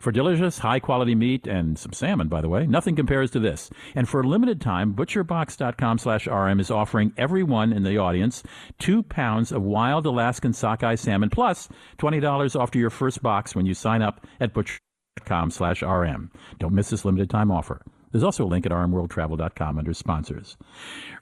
[0.00, 3.70] For delicious, high quality meat and some salmon, by the way, nothing compares to this.
[3.94, 8.42] And for a limited time, butcherbox.com slash RM is offering everyone in the audience
[8.78, 13.66] two pounds of wild Alaskan sockeye salmon plus $20 off to your first box when
[13.66, 16.30] you sign up at butcher.com slash RM.
[16.58, 17.82] Don't miss this limited time offer.
[18.12, 20.56] There's also a link at rmworldtravel.com under sponsors.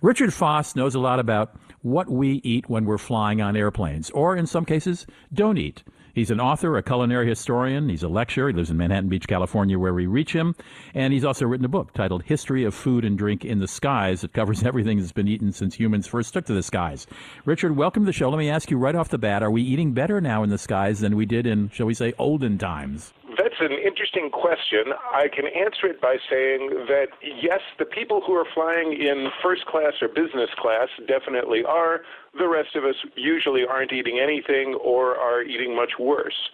[0.00, 4.36] Richard Foss knows a lot about what we eat when we're flying on airplanes, or
[4.36, 5.82] in some cases, don't eat.
[6.18, 7.88] He's an author, a culinary historian.
[7.88, 8.48] He's a lecturer.
[8.48, 10.56] He lives in Manhattan Beach, California, where we reach him.
[10.92, 14.24] And he's also written a book titled History of Food and Drink in the Skies.
[14.24, 17.06] It covers everything that's been eaten since humans first took to the skies.
[17.44, 18.30] Richard, welcome to the show.
[18.30, 20.58] Let me ask you right off the bat are we eating better now in the
[20.58, 23.12] skies than we did in, shall we say, olden times?
[23.38, 24.92] That's an interesting question.
[25.14, 29.64] I can answer it by saying that yes, the people who are flying in first
[29.66, 32.00] class or business class definitely are.
[32.36, 36.50] The rest of us usually aren't eating anything or are eating much worse.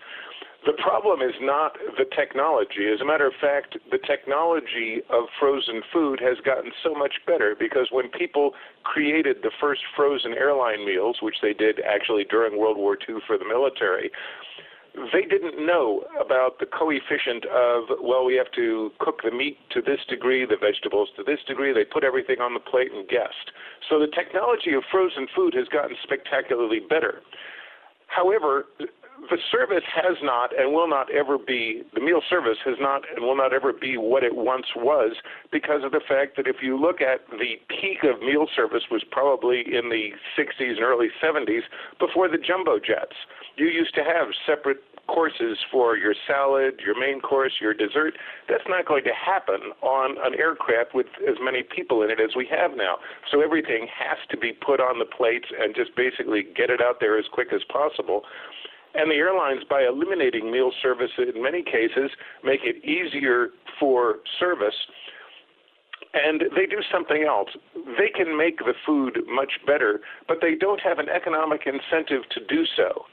[0.67, 2.89] The problem is not the technology.
[2.93, 7.57] As a matter of fact, the technology of frozen food has gotten so much better
[7.59, 12.77] because when people created the first frozen airline meals, which they did actually during World
[12.77, 14.11] War II for the military,
[15.13, 19.83] they didn't know about the coefficient of, well, we have to cook the meat to
[19.83, 21.73] this degree, the vegetables to this degree.
[21.73, 23.51] They put everything on the plate and guessed.
[23.89, 27.23] So the technology of frozen food has gotten spectacularly better.
[28.07, 28.67] However,
[29.31, 33.25] the service has not and will not ever be, the meal service has not and
[33.25, 35.17] will not ever be what it once was
[35.53, 39.03] because of the fact that if you look at the peak of meal service was
[39.11, 41.63] probably in the 60s and early 70s
[41.99, 43.17] before the jumbo jets.
[43.57, 48.15] You used to have separate courses for your salad, your main course, your dessert.
[48.49, 52.35] That's not going to happen on an aircraft with as many people in it as
[52.35, 52.97] we have now.
[53.31, 57.01] So everything has to be put on the plates and just basically get it out
[57.01, 58.23] there as quick as possible.
[58.95, 62.11] And the airlines, by eliminating meal service in many cases,
[62.45, 63.49] make it easier
[63.81, 64.75] for service.
[66.15, 67.49] And they do something else.
[67.99, 72.41] They can make the food much better, but they don't have an economic incentive to
[72.49, 73.05] do so.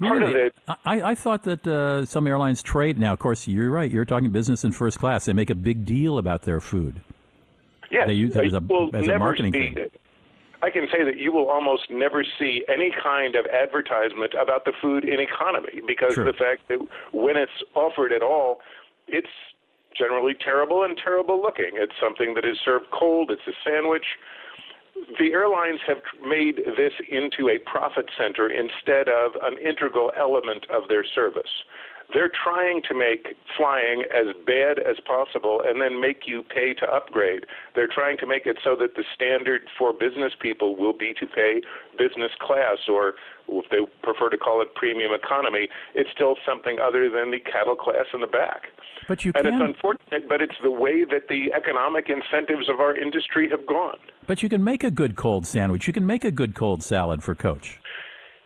[0.00, 2.98] Part of it I, I thought that uh, some airlines trade.
[2.98, 3.90] Now, of course, you're right.
[3.90, 5.26] You're talking business and first class.
[5.26, 7.00] They make a big deal about their food.
[7.90, 9.76] Yes, They use it as a, as a marketing thing.
[10.64, 14.72] I can say that you will almost never see any kind of advertisement about the
[14.80, 16.78] food in economy because of the fact that
[17.12, 18.60] when it's offered at all,
[19.06, 19.28] it's
[19.94, 21.72] generally terrible and terrible looking.
[21.74, 23.30] It's something that is served cold.
[23.30, 24.06] It's a sandwich.
[25.18, 30.88] The airlines have made this into a profit center instead of an integral element of
[30.88, 31.52] their service.
[32.12, 36.86] They're trying to make flying as bad as possible and then make you pay to
[36.86, 37.46] upgrade.
[37.74, 41.26] They're trying to make it so that the standard for business people will be to
[41.26, 41.62] pay
[41.98, 43.14] business class, or
[43.48, 47.76] if they prefer to call it premium economy, it's still something other than the cattle
[47.76, 48.62] class in the back.
[49.08, 52.80] But you and can, it's unfortunate, but it's the way that the economic incentives of
[52.80, 53.98] our industry have gone.
[54.26, 55.86] but you can make a good cold sandwich.
[55.86, 57.80] You can make a good cold salad for Coach.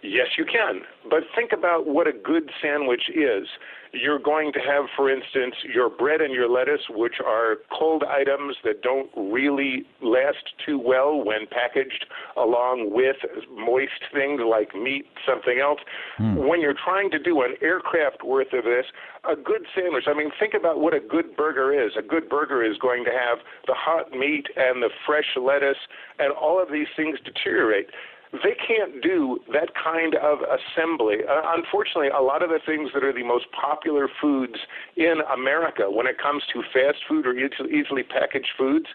[0.02, 0.82] Yes, you can.
[1.10, 3.48] But think about what a good sandwich is.
[3.92, 8.56] You're going to have, for instance, your bread and your lettuce, which are cold items
[8.62, 12.04] that don't really last too well when packaged
[12.36, 13.16] along with
[13.50, 15.80] moist things like meat, something else.
[16.18, 16.36] Hmm.
[16.36, 18.86] When you're trying to do an aircraft worth of this,
[19.24, 21.92] a good sandwich, I mean, think about what a good burger is.
[21.98, 25.88] A good burger is going to have the hot meat and the fresh lettuce,
[26.18, 27.88] and all of these things deteriorate
[28.32, 31.18] they can't do that kind of assembly.
[31.28, 34.56] Uh, unfortunately, a lot of the things that are the most popular foods
[34.96, 38.86] in America, when it comes to fast food or easily, easily packaged foods,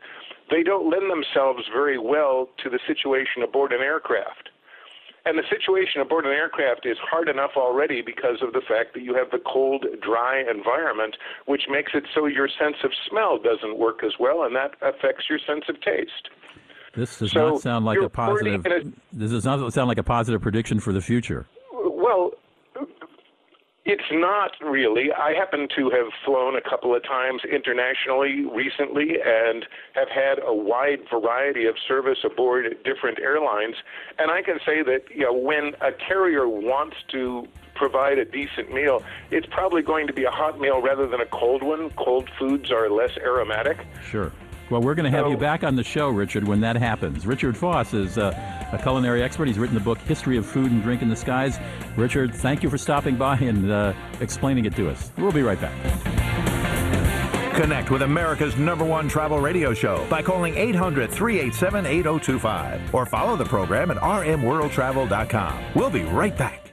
[0.52, 4.50] they don't lend themselves very well to the situation aboard an aircraft.
[5.26, 9.04] And the situation aboard an aircraft is hard enough already because of the fact that
[9.04, 11.16] you have the cold, dry environment,
[11.46, 15.26] which makes it so your sense of smell doesn't work as well, and that affects
[15.30, 16.28] your sense of taste.
[16.96, 18.66] This does So not sound like a positive.
[18.66, 21.48] already This does not sound like a positive prediction for the future.
[21.72, 22.32] Well,
[23.86, 25.12] it's not really.
[25.12, 30.54] I happen to have flown a couple of times internationally recently and have had a
[30.54, 33.76] wide variety of service aboard different airlines.
[34.20, 38.72] And I can say that you know when a carrier wants to provide a decent
[38.72, 41.90] meal, it's probably going to be a hot meal rather than a cold one.
[41.98, 43.78] Cold foods are less aromatic.
[44.04, 44.32] Sure.
[44.74, 47.28] Well, we're going to have you back on the show, Richard, when that happens.
[47.28, 48.34] Richard Foss is uh,
[48.72, 49.48] a culinary expert.
[49.48, 51.60] He's written the book History of Food and Drink in the Skies.
[51.96, 55.12] Richard, thank you for stopping by and uh, explaining it to us.
[55.16, 55.76] We'll be right back.
[57.54, 63.36] Connect with America's number one travel radio show by calling 800 387 8025 or follow
[63.36, 65.66] the program at rmworldtravel.com.
[65.76, 66.73] We'll be right back.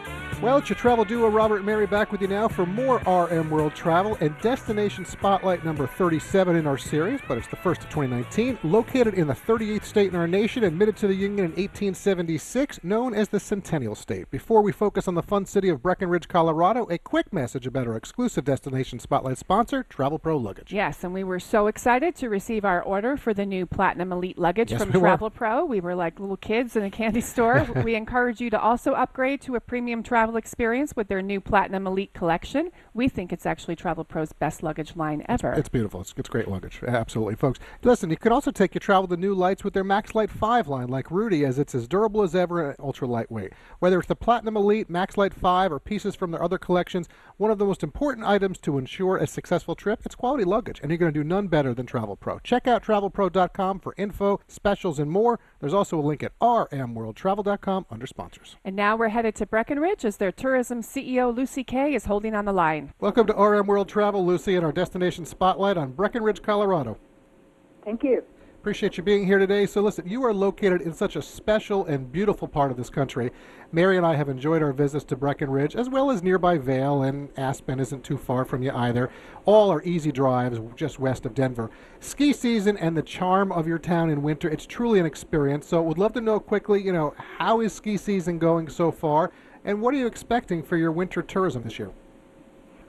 [0.41, 3.51] Well, it's your travel duo, Robert and Mary, back with you now for more RM
[3.51, 7.91] World Travel and Destination Spotlight number 37 in our series, but it's the first of
[7.91, 8.57] 2019.
[8.63, 13.13] Located in the 38th state in our nation, admitted to the Union in 1876, known
[13.13, 14.31] as the Centennial State.
[14.31, 17.95] Before we focus on the fun city of Breckenridge, Colorado, a quick message about our
[17.95, 20.73] exclusive Destination Spotlight sponsor, Travel Pro Luggage.
[20.73, 24.39] Yes, and we were so excited to receive our order for the new Platinum Elite
[24.39, 25.07] luggage Yes, from we were.
[25.07, 25.65] Travel Pro.
[25.65, 27.67] We were like little kids in a candy store.
[27.83, 31.87] we encourage you to also upgrade to a premium travel experience with their new Platinum
[31.87, 32.71] Elite collection.
[32.93, 35.53] We think it's actually Travel Pro's best luggage line ever.
[35.53, 36.01] It's beautiful.
[36.01, 36.81] It's, it's great luggage.
[36.85, 37.59] Absolutely, folks.
[37.83, 40.67] Listen, you could also take your travel to new lights with their Max Light 5
[40.67, 43.53] line, like Rudy, as it's as durable as ever and ultra lightweight.
[43.79, 47.07] Whether it's the Platinum Elite, Max Light 5, or pieces from their other collections,
[47.37, 50.89] one of the most important items to ensure a successful trip, it's quality luggage, and
[50.91, 52.39] you're going to do none better than Travel Pro.
[52.39, 55.39] Check out travelpro.com for info, specials, and more.
[55.59, 58.57] There's also a link at rmworldtravel.com under sponsors.
[58.63, 62.45] and now we're headed to Breckenridge as their tourism CEO Lucy Kay is holding on
[62.45, 62.93] the line.
[62.99, 66.97] Welcome to RM World Travel, Lucy, and our destination spotlight on Breckenridge, Colorado.
[67.83, 68.23] Thank you.
[68.61, 69.65] Appreciate you being here today.
[69.65, 73.31] So, listen, you are located in such a special and beautiful part of this country.
[73.71, 77.29] Mary and I have enjoyed our visits to Breckenridge, as well as nearby Vail, and
[77.39, 79.09] Aspen isn't too far from you either.
[79.45, 81.71] All are easy drives just west of Denver.
[82.01, 85.65] Ski season and the charm of your town in winter, it's truly an experience.
[85.65, 89.31] So, would love to know quickly, you know, how is ski season going so far,
[89.65, 91.89] and what are you expecting for your winter tourism this year?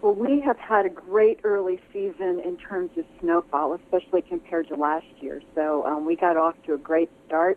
[0.03, 4.75] Well, we have had a great early season in terms of snowfall, especially compared to
[4.75, 5.41] last year.
[5.55, 7.57] So um, we got off to a great start.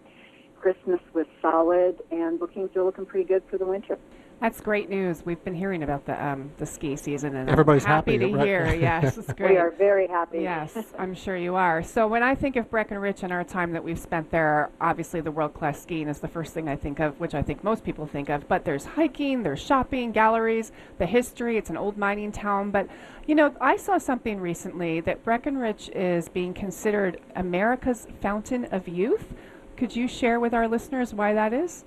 [0.61, 3.97] Christmas was solid, and bookings are looking pretty good for the winter.
[4.45, 5.25] That's great news.
[5.25, 8.37] We've been hearing about the um, the ski season, and Everybody's I'm happy, happy, to
[8.37, 8.45] right?
[8.45, 8.75] hear.
[8.79, 9.53] Yes, it's great.
[9.53, 10.41] We are very happy.
[10.41, 11.81] Yes, I'm sure you are.
[11.81, 15.31] So when I think of Breckenridge and our time that we've spent there, obviously the
[15.31, 18.29] world-class skiing is the first thing I think of, which I think most people think
[18.29, 18.47] of.
[18.47, 21.57] But there's hiking, there's shopping, galleries, the history.
[21.57, 22.69] It's an old mining town.
[22.69, 22.87] But
[23.25, 29.33] you know, I saw something recently that Breckenridge is being considered America's fountain of youth.
[29.75, 31.83] Could you share with our listeners why that is?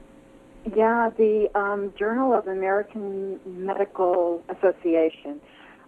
[0.77, 5.41] Yeah, the um, Journal of American Medical Association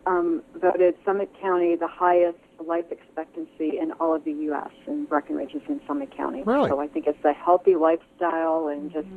[0.07, 4.71] um, voted Summit County the highest life expectancy in all of the U.S.
[4.87, 6.43] and Breckenridge is in Summit County.
[6.43, 6.71] Really?
[6.71, 9.09] So I think it's a healthy lifestyle and just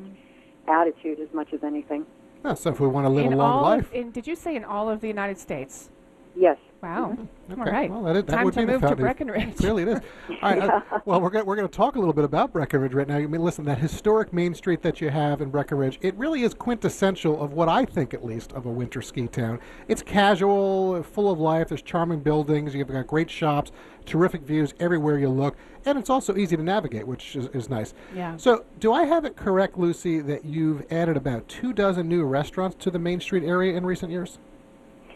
[0.68, 2.06] attitude as much as anything.
[2.43, 3.91] Yeah, so if we want to live in a long all, life.
[3.93, 5.89] In, did you say in all of the United States?
[6.36, 6.57] Yes.
[6.81, 7.17] Wow.
[7.49, 7.61] Okay.
[7.61, 7.89] All right.
[7.89, 9.05] Well, that is, that Time would to be the move to fountain.
[9.05, 9.55] Breckenridge.
[9.55, 9.99] Clearly, it is.
[10.29, 10.59] All right.
[10.59, 13.15] uh, well, we're going we're going to talk a little bit about Breckenridge right now.
[13.15, 16.53] I mean, listen, that historic main street that you have in Breckenridge, it really is
[16.53, 19.61] quintessential of what I think, at least, of a winter ski town.
[19.88, 21.69] It's casual, full of life.
[21.69, 22.75] There's charming buildings.
[22.75, 23.71] You've got great shops,
[24.05, 25.55] terrific views everywhere you look,
[25.86, 27.93] and it's also easy to navigate, which is, is nice.
[28.13, 28.36] Yeah.
[28.36, 32.75] So, do I have it correct, Lucy, that you've added about two dozen new restaurants
[32.84, 34.38] to the Main Street area in recent years?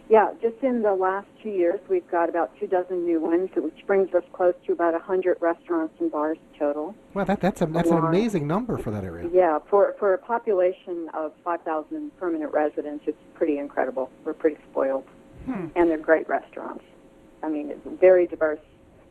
[0.09, 3.85] Yeah, just in the last two years, we've got about two dozen new ones, which
[3.85, 6.95] brings us close to about a 100 restaurants and bars total.
[7.13, 9.29] Well, that, that's a, that's an amazing number for that area.
[9.33, 14.09] Yeah, for, for a population of 5,000 permanent residents, it's pretty incredible.
[14.23, 15.05] We're pretty spoiled.
[15.45, 15.67] Hmm.
[15.75, 16.83] And they're great restaurants.
[17.43, 18.59] I mean, it's very diverse.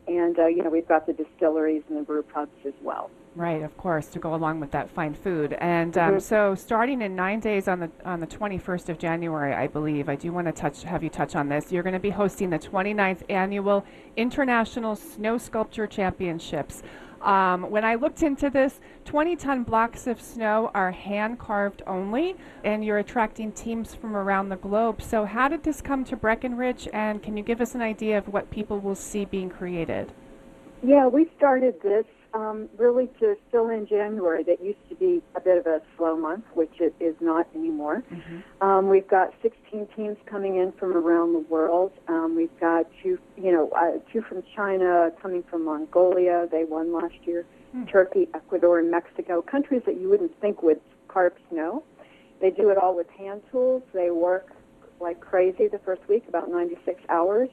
[0.07, 3.09] And, uh, you know, we've got the distilleries and the brew pubs as well.
[3.35, 5.53] Right, of course, to go along with that fine food.
[5.59, 6.21] And um, Mhm.
[6.21, 10.15] so, starting in nine days on the on the 21st of January, I believe, I
[10.15, 11.71] do want to touch have you touch on this.
[11.71, 13.85] You're going to be hosting the 29th annual
[14.15, 16.81] International Snow Sculpture Championships.
[17.21, 22.83] Um, when I looked into this, 20-ton blocks of snow are hand carved only, and
[22.83, 25.01] you're attracting teams from around the globe.
[25.01, 26.87] So, how did this come to Breckenridge?
[26.93, 30.11] And can you give us an idea of what people will see being created?
[30.83, 34.43] Yeah, we started this um, really to fill in January.
[34.43, 38.03] That used to be a bit of a slow month, which it is not anymore.
[38.61, 41.91] Um, we've got 16 teams coming in from around the world.
[42.07, 46.47] Um, we've got two, you know, uh, two from China, coming from Mongolia.
[46.51, 47.45] They won last year.
[47.91, 51.83] Turkey, Ecuador, and Mexico, countries that you wouldn't think would carve snow.
[52.41, 53.83] They do it all with hand tools.
[53.93, 54.51] They work
[54.99, 57.49] like crazy the first week, about 96 hours.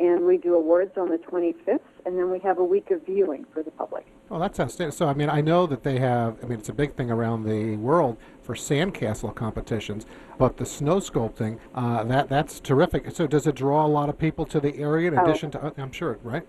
[0.00, 3.46] And we do awards on the 25th, and then we have a week of viewing
[3.52, 4.06] for the public.
[4.28, 4.92] Well, that's outstanding.
[4.92, 7.44] So, I mean, I know that they have, I mean, it's a big thing around
[7.44, 10.06] the world for sandcastle competitions,
[10.38, 13.10] but the snow sculpting, uh, that that's terrific.
[13.14, 15.22] So, does it draw a lot of people to the area in Oh.
[15.24, 16.46] addition to, I'm sure, right?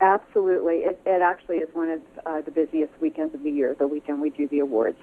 [0.00, 0.78] Absolutely.
[0.78, 4.20] It, it actually is one of uh, the busiest weekends of the year, the weekend
[4.20, 4.98] we do the awards.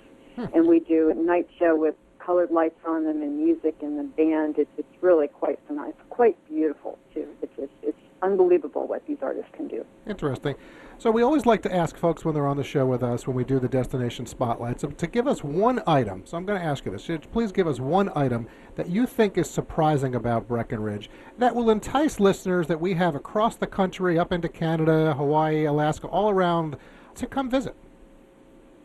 [0.54, 4.04] And we do a night show with colored lights on them and music and the
[4.04, 4.56] band.
[4.58, 7.28] It's, it's really quite nice, quite beautiful, too.
[7.42, 9.86] It's, it's, it's unbelievable what these artists can do.
[10.08, 10.56] Interesting.
[10.98, 13.36] So we always like to ask folks when they're on the show with us, when
[13.36, 16.24] we do the destination spotlights, to give us one item.
[16.26, 19.38] So I'm going to ask you this: please give us one item that you think
[19.38, 21.10] is surprising about Breckenridge
[21.40, 26.08] that will entice listeners that we have across the country, up into Canada, Hawaii, Alaska,
[26.08, 26.78] all around,
[27.16, 27.76] to come visit.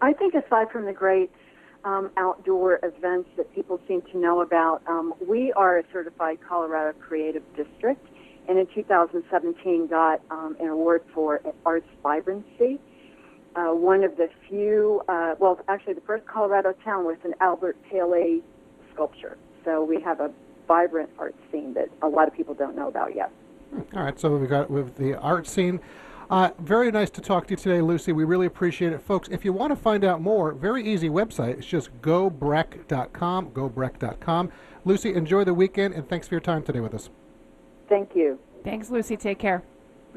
[0.00, 1.30] I think aside from the great
[1.84, 6.98] um, outdoor events that people seem to know about, um, we are a certified Colorado
[6.98, 8.04] Creative District,
[8.48, 12.80] and in 2017 got um, an award for arts vibrancy.
[13.54, 17.76] Uh, one of the few, uh, well, actually the first Colorado town with an Albert
[17.90, 18.42] Paley
[18.92, 19.38] sculpture.
[19.64, 20.30] So we have a
[20.68, 23.30] vibrant art scene that a lot of people don't know about yet.
[23.94, 25.80] All right, so we've got with the art scene.
[26.28, 28.12] Uh, very nice to talk to you today, Lucy.
[28.12, 29.00] We really appreciate it.
[29.00, 31.58] Folks, if you want to find out more, very easy website.
[31.58, 34.52] It's just gobreck.com, gobreck.com.
[34.84, 37.10] Lucy, enjoy the weekend, and thanks for your time today with us.
[37.88, 38.38] Thank you.
[38.64, 39.16] Thanks, Lucy.
[39.16, 39.62] Take care.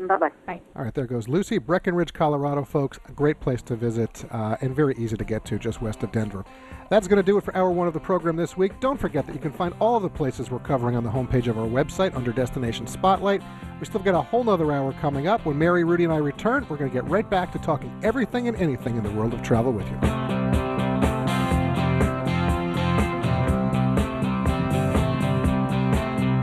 [0.08, 0.30] Bye-bye.
[0.46, 0.62] Bye.
[0.76, 3.00] All right, there goes Lucy, Breckenridge, Colorado, folks.
[3.10, 6.12] A great place to visit uh, and very easy to get to just west of
[6.12, 6.46] Denver.
[6.90, 8.80] That's going to do it for hour one of the program this week.
[8.80, 11.60] Don't forget that you can find all the places we're covering on the homepage of
[11.60, 13.44] our website under Destination Spotlight.
[13.80, 15.46] We still got a whole nother hour coming up.
[15.46, 18.48] When Mary, Rudy, and I return, we're going to get right back to talking everything
[18.48, 20.49] and anything in the world of travel with you.